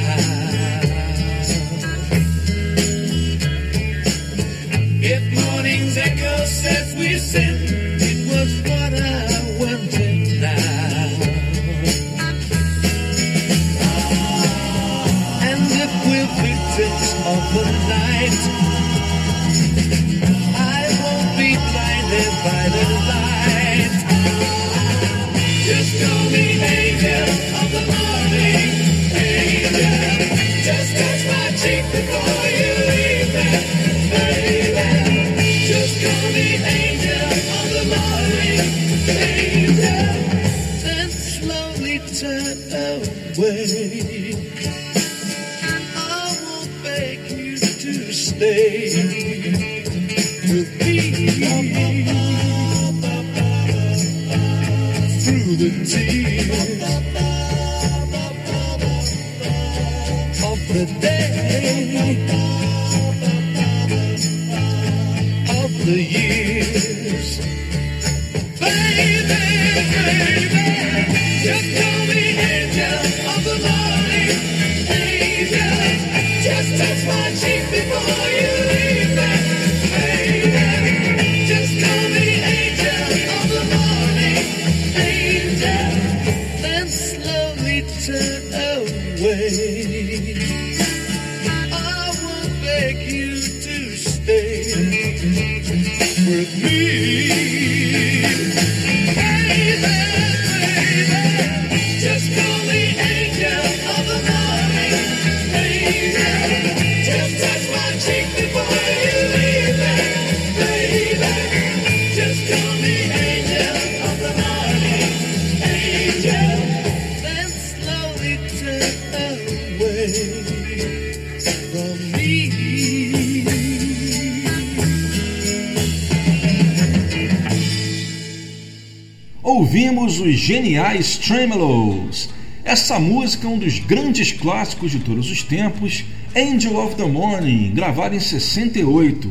Os 130.24 130.36
geniais 130.36 131.18
Tremolos. 131.18 132.30
Essa 132.64 132.98
música 132.98 133.46
é 133.46 133.50
um 133.50 133.58
dos 133.58 133.80
grandes 133.80 134.32
clássicos 134.32 134.92
de 134.92 135.00
todos 135.00 135.30
os 135.30 135.44
tempos, 135.44 136.06
Angel 136.36 136.78
of 136.78 136.96
the 136.96 137.06
Morning, 137.06 137.72
gravado 137.76 138.16
em 138.16 138.20
68. 138.20 139.30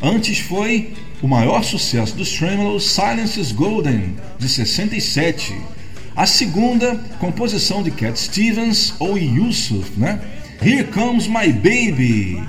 Antes 0.00 0.38
foi 0.38 0.92
o 1.20 1.26
maior 1.28 1.62
sucesso 1.64 2.16
dos 2.16 2.30
Tremolos, 2.30 2.88
Silence 2.88 3.38
is 3.38 3.52
Golden, 3.52 4.14
de 4.38 4.48
67. 4.48 5.52
A 6.14 6.26
segunda, 6.26 6.94
composição 7.18 7.82
de 7.82 7.90
Cat 7.90 8.18
Stevens 8.18 8.94
ou 8.98 9.18
Yusuf, 9.18 9.90
né? 9.96 10.20
Here 10.62 10.84
Comes 10.84 11.26
My 11.26 11.52
Baby, 11.52 12.42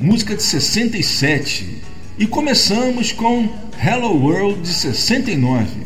música 0.00 0.34
de 0.34 0.42
67. 0.42 1.82
E 2.18 2.26
começamos 2.26 3.12
com 3.12 3.48
Hello 3.84 4.16
World 4.16 4.62
de 4.62 4.68
69. 4.68 5.85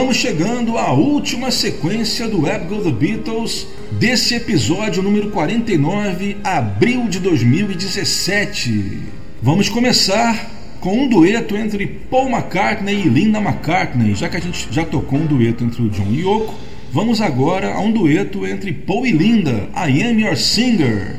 Vamos 0.00 0.16
chegando 0.16 0.78
à 0.78 0.94
última 0.94 1.50
sequência 1.50 2.26
do 2.26 2.44
Web 2.44 2.68
Go 2.68 2.80
The 2.82 2.90
Beatles 2.90 3.66
desse 3.92 4.34
episódio 4.34 5.02
número 5.02 5.30
49, 5.30 6.38
abril 6.42 7.06
de 7.06 7.20
2017. 7.20 8.98
Vamos 9.42 9.68
começar 9.68 10.50
com 10.80 11.02
um 11.02 11.06
dueto 11.06 11.54
entre 11.54 11.86
Paul 11.86 12.30
McCartney 12.30 13.02
e 13.02 13.08
Linda 13.10 13.40
McCartney, 13.40 14.14
já 14.14 14.26
que 14.30 14.38
a 14.38 14.40
gente 14.40 14.68
já 14.70 14.86
tocou 14.86 15.18
um 15.18 15.26
dueto 15.26 15.64
entre 15.64 15.82
o 15.82 15.90
John 15.90 16.10
e 16.10 16.22
Yoko. 16.22 16.54
Vamos 16.90 17.20
agora 17.20 17.74
a 17.74 17.80
um 17.80 17.92
dueto 17.92 18.46
entre 18.46 18.72
Paul 18.72 19.04
e 19.04 19.12
Linda, 19.12 19.68
I 19.76 20.02
Am 20.02 20.18
Your 20.18 20.34
Singer. 20.34 21.16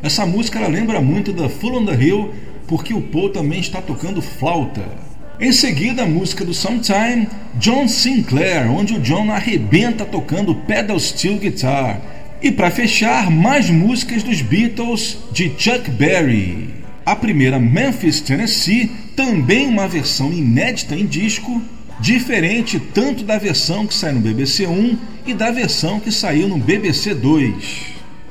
Essa 0.00 0.24
música 0.24 0.60
ela 0.60 0.68
lembra 0.68 1.00
muito 1.00 1.32
da 1.32 1.48
Full 1.48 1.74
on 1.74 1.86
the 1.86 1.94
Hill, 2.00 2.30
porque 2.68 2.94
o 2.94 3.02
Paul 3.02 3.30
também 3.30 3.58
está 3.58 3.82
tocando 3.82 4.22
flauta. 4.22 5.11
Em 5.42 5.50
seguida, 5.50 6.04
a 6.04 6.06
música 6.06 6.44
do 6.44 6.54
Sometime, 6.54 7.26
John 7.56 7.88
Sinclair, 7.88 8.70
onde 8.70 8.94
o 8.94 9.00
John 9.00 9.28
arrebenta 9.32 10.04
tocando 10.04 10.54
pedal 10.54 11.00
steel 11.00 11.36
guitar. 11.36 12.00
E 12.40 12.52
para 12.52 12.70
fechar, 12.70 13.28
mais 13.28 13.68
músicas 13.68 14.22
dos 14.22 14.40
Beatles 14.40 15.18
de 15.32 15.52
Chuck 15.58 15.90
Berry. 15.90 16.68
A 17.04 17.16
primeira, 17.16 17.58
Memphis, 17.58 18.20
Tennessee, 18.20 18.92
também 19.16 19.66
uma 19.66 19.88
versão 19.88 20.32
inédita 20.32 20.94
em 20.94 21.06
disco, 21.06 21.60
diferente 21.98 22.78
tanto 22.78 23.24
da 23.24 23.36
versão 23.36 23.84
que 23.84 23.94
sai 23.94 24.12
no 24.12 24.20
BBC 24.20 24.64
1 24.64 24.96
e 25.26 25.34
da 25.34 25.50
versão 25.50 25.98
que 25.98 26.12
saiu 26.12 26.46
no 26.46 26.56
BBC 26.56 27.16
2. 27.16 27.54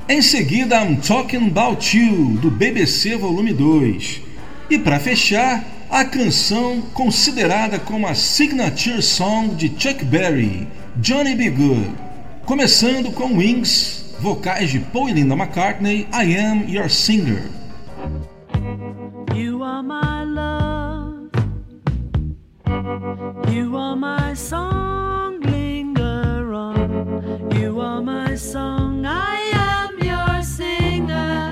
Em 0.07 0.21
seguida, 0.21 0.81
I'm 0.81 0.95
Talking 0.95 1.47
About 1.47 1.97
You, 1.97 2.37
do 2.41 2.49
BBC 2.49 3.17
Volume 3.17 3.51
2. 3.51 4.21
E 4.69 4.79
para 4.79 4.97
fechar, 4.97 5.80
a 5.91 6.05
canção 6.05 6.81
considerada 6.93 7.77
como 7.77 8.07
a 8.07 8.15
signature 8.15 9.01
song 9.01 9.49
de 9.55 9.67
Chuck 9.67 10.05
Berry, 10.05 10.65
Johnny 10.95 11.35
B. 11.35 11.49
Good. 11.49 11.93
Começando 12.45 13.11
com 13.11 13.37
Wings, 13.37 14.15
vocais 14.21 14.71
de 14.71 14.79
Paul 14.79 15.09
e 15.09 15.13
Linda 15.13 15.35
McCartney, 15.35 16.07
I 16.13 16.37
Am 16.37 16.63
Your 16.69 16.89
Singer. 16.89 17.43
You 19.35 19.61
are 19.63 19.83
my 19.83 20.23
love, 20.23 21.29
you 23.53 23.75
are 23.75 23.95
my 23.97 24.33
song, 24.33 25.41
linger 25.41 26.53
on, 26.53 27.49
you 27.53 27.81
are 27.81 28.01
my 28.01 28.37
song, 28.37 29.03
I 29.05 29.51
am 29.53 29.99
your 29.99 30.41
singer. 30.41 31.51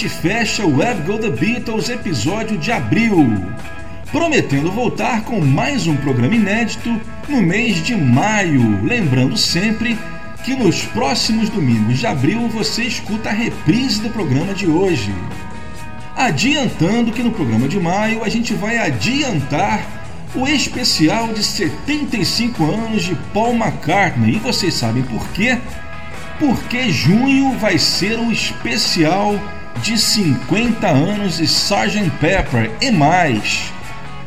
Gente 0.00 0.08
fecha 0.08 0.64
o 0.64 0.78
Web 0.78 1.02
Go 1.02 1.18
The 1.18 1.28
Beatles 1.28 1.90
episódio 1.90 2.56
de 2.56 2.72
abril, 2.72 3.44
prometendo 4.10 4.72
voltar 4.72 5.24
com 5.24 5.42
mais 5.42 5.86
um 5.86 5.94
programa 5.94 6.34
inédito 6.34 6.98
no 7.28 7.42
mês 7.42 7.84
de 7.84 7.94
maio. 7.94 8.82
Lembrando 8.82 9.36
sempre 9.36 9.98
que 10.42 10.54
nos 10.54 10.84
próximos 10.84 11.50
domingos 11.50 11.98
de 11.98 12.06
abril 12.06 12.48
você 12.48 12.84
escuta 12.84 13.28
a 13.28 13.32
reprise 13.32 14.00
do 14.00 14.08
programa 14.08 14.54
de 14.54 14.66
hoje. 14.66 15.14
Adiantando 16.16 17.12
que 17.12 17.22
no 17.22 17.32
programa 17.32 17.68
de 17.68 17.78
maio 17.78 18.24
a 18.24 18.28
gente 18.30 18.54
vai 18.54 18.78
adiantar 18.78 19.84
o 20.34 20.48
especial 20.48 21.28
de 21.34 21.44
75 21.44 22.64
anos 22.64 23.02
de 23.02 23.14
Paul 23.34 23.52
McCartney. 23.54 24.36
E 24.36 24.38
vocês 24.38 24.72
sabem 24.72 25.02
por 25.02 25.28
quê? 25.32 25.58
Porque 26.38 26.90
junho 26.90 27.58
vai 27.58 27.76
ser 27.76 28.18
um 28.18 28.32
especial 28.32 29.38
de 29.82 29.96
50 29.96 30.86
anos 30.86 31.38
de 31.38 31.44
Sgt. 31.44 32.10
Pepper 32.20 32.70
e 32.80 32.90
mais. 32.90 33.72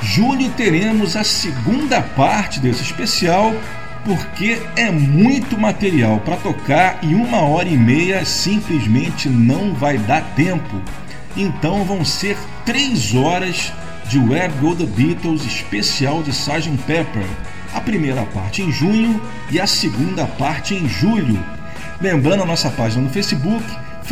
Julho 0.02 0.50
teremos 0.52 1.16
a 1.16 1.24
segunda 1.24 2.02
parte 2.02 2.60
desse 2.60 2.82
especial 2.82 3.54
porque 4.04 4.62
é 4.76 4.92
muito 4.92 5.58
material 5.58 6.20
para 6.20 6.36
tocar 6.36 7.00
e 7.02 7.16
uma 7.16 7.42
hora 7.42 7.70
e 7.70 7.78
meia 7.78 8.26
simplesmente 8.26 9.30
não 9.30 9.74
vai 9.74 9.98
dar 9.98 10.22
tempo. 10.36 10.82
Então 11.38 11.86
vão 11.86 12.04
ser 12.04 12.38
três 12.66 13.16
horas 13.16 13.72
de 14.10 14.20
Web 14.20 14.54
Go 14.60 14.76
The 14.76 14.86
Beatles 14.86 15.46
especial 15.46 16.22
de 16.22 16.32
Sgt. 16.32 16.78
Pepper. 16.86 17.26
A 17.74 17.80
primeira 17.80 18.24
parte 18.26 18.62
em 18.62 18.72
junho 18.72 19.22
e 19.50 19.60
a 19.60 19.66
segunda 19.68 20.26
parte 20.26 20.76
em 20.76 20.88
julho. 20.88 21.40
Lembrando 22.02 22.44
a 22.44 22.46
nossa 22.46 22.70
página 22.70 23.04
no 23.04 23.10
Facebook, 23.10 23.64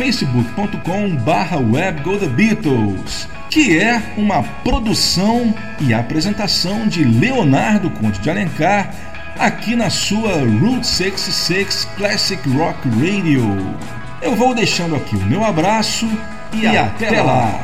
facebook.com.br 0.02 1.56
webgothebeatles, 1.72 3.28
que 3.48 3.78
é 3.78 4.02
uma 4.16 4.42
produção 4.42 5.54
e 5.78 5.94
apresentação 5.94 6.88
de 6.88 7.04
Leonardo 7.04 7.88
Conte 7.88 8.20
de 8.20 8.28
Alencar 8.28 8.92
aqui 9.38 9.76
na 9.76 9.90
sua 9.90 10.38
Route 10.40 10.88
66 10.88 11.84
Classic 11.96 12.48
Rock 12.50 12.88
Radio. 12.88 13.76
Eu 14.20 14.34
vou 14.34 14.52
deixando 14.52 14.96
aqui 14.96 15.14
o 15.14 15.24
meu 15.24 15.44
abraço 15.44 16.08
e, 16.52 16.66
até, 16.66 17.22
lá. 17.22 17.60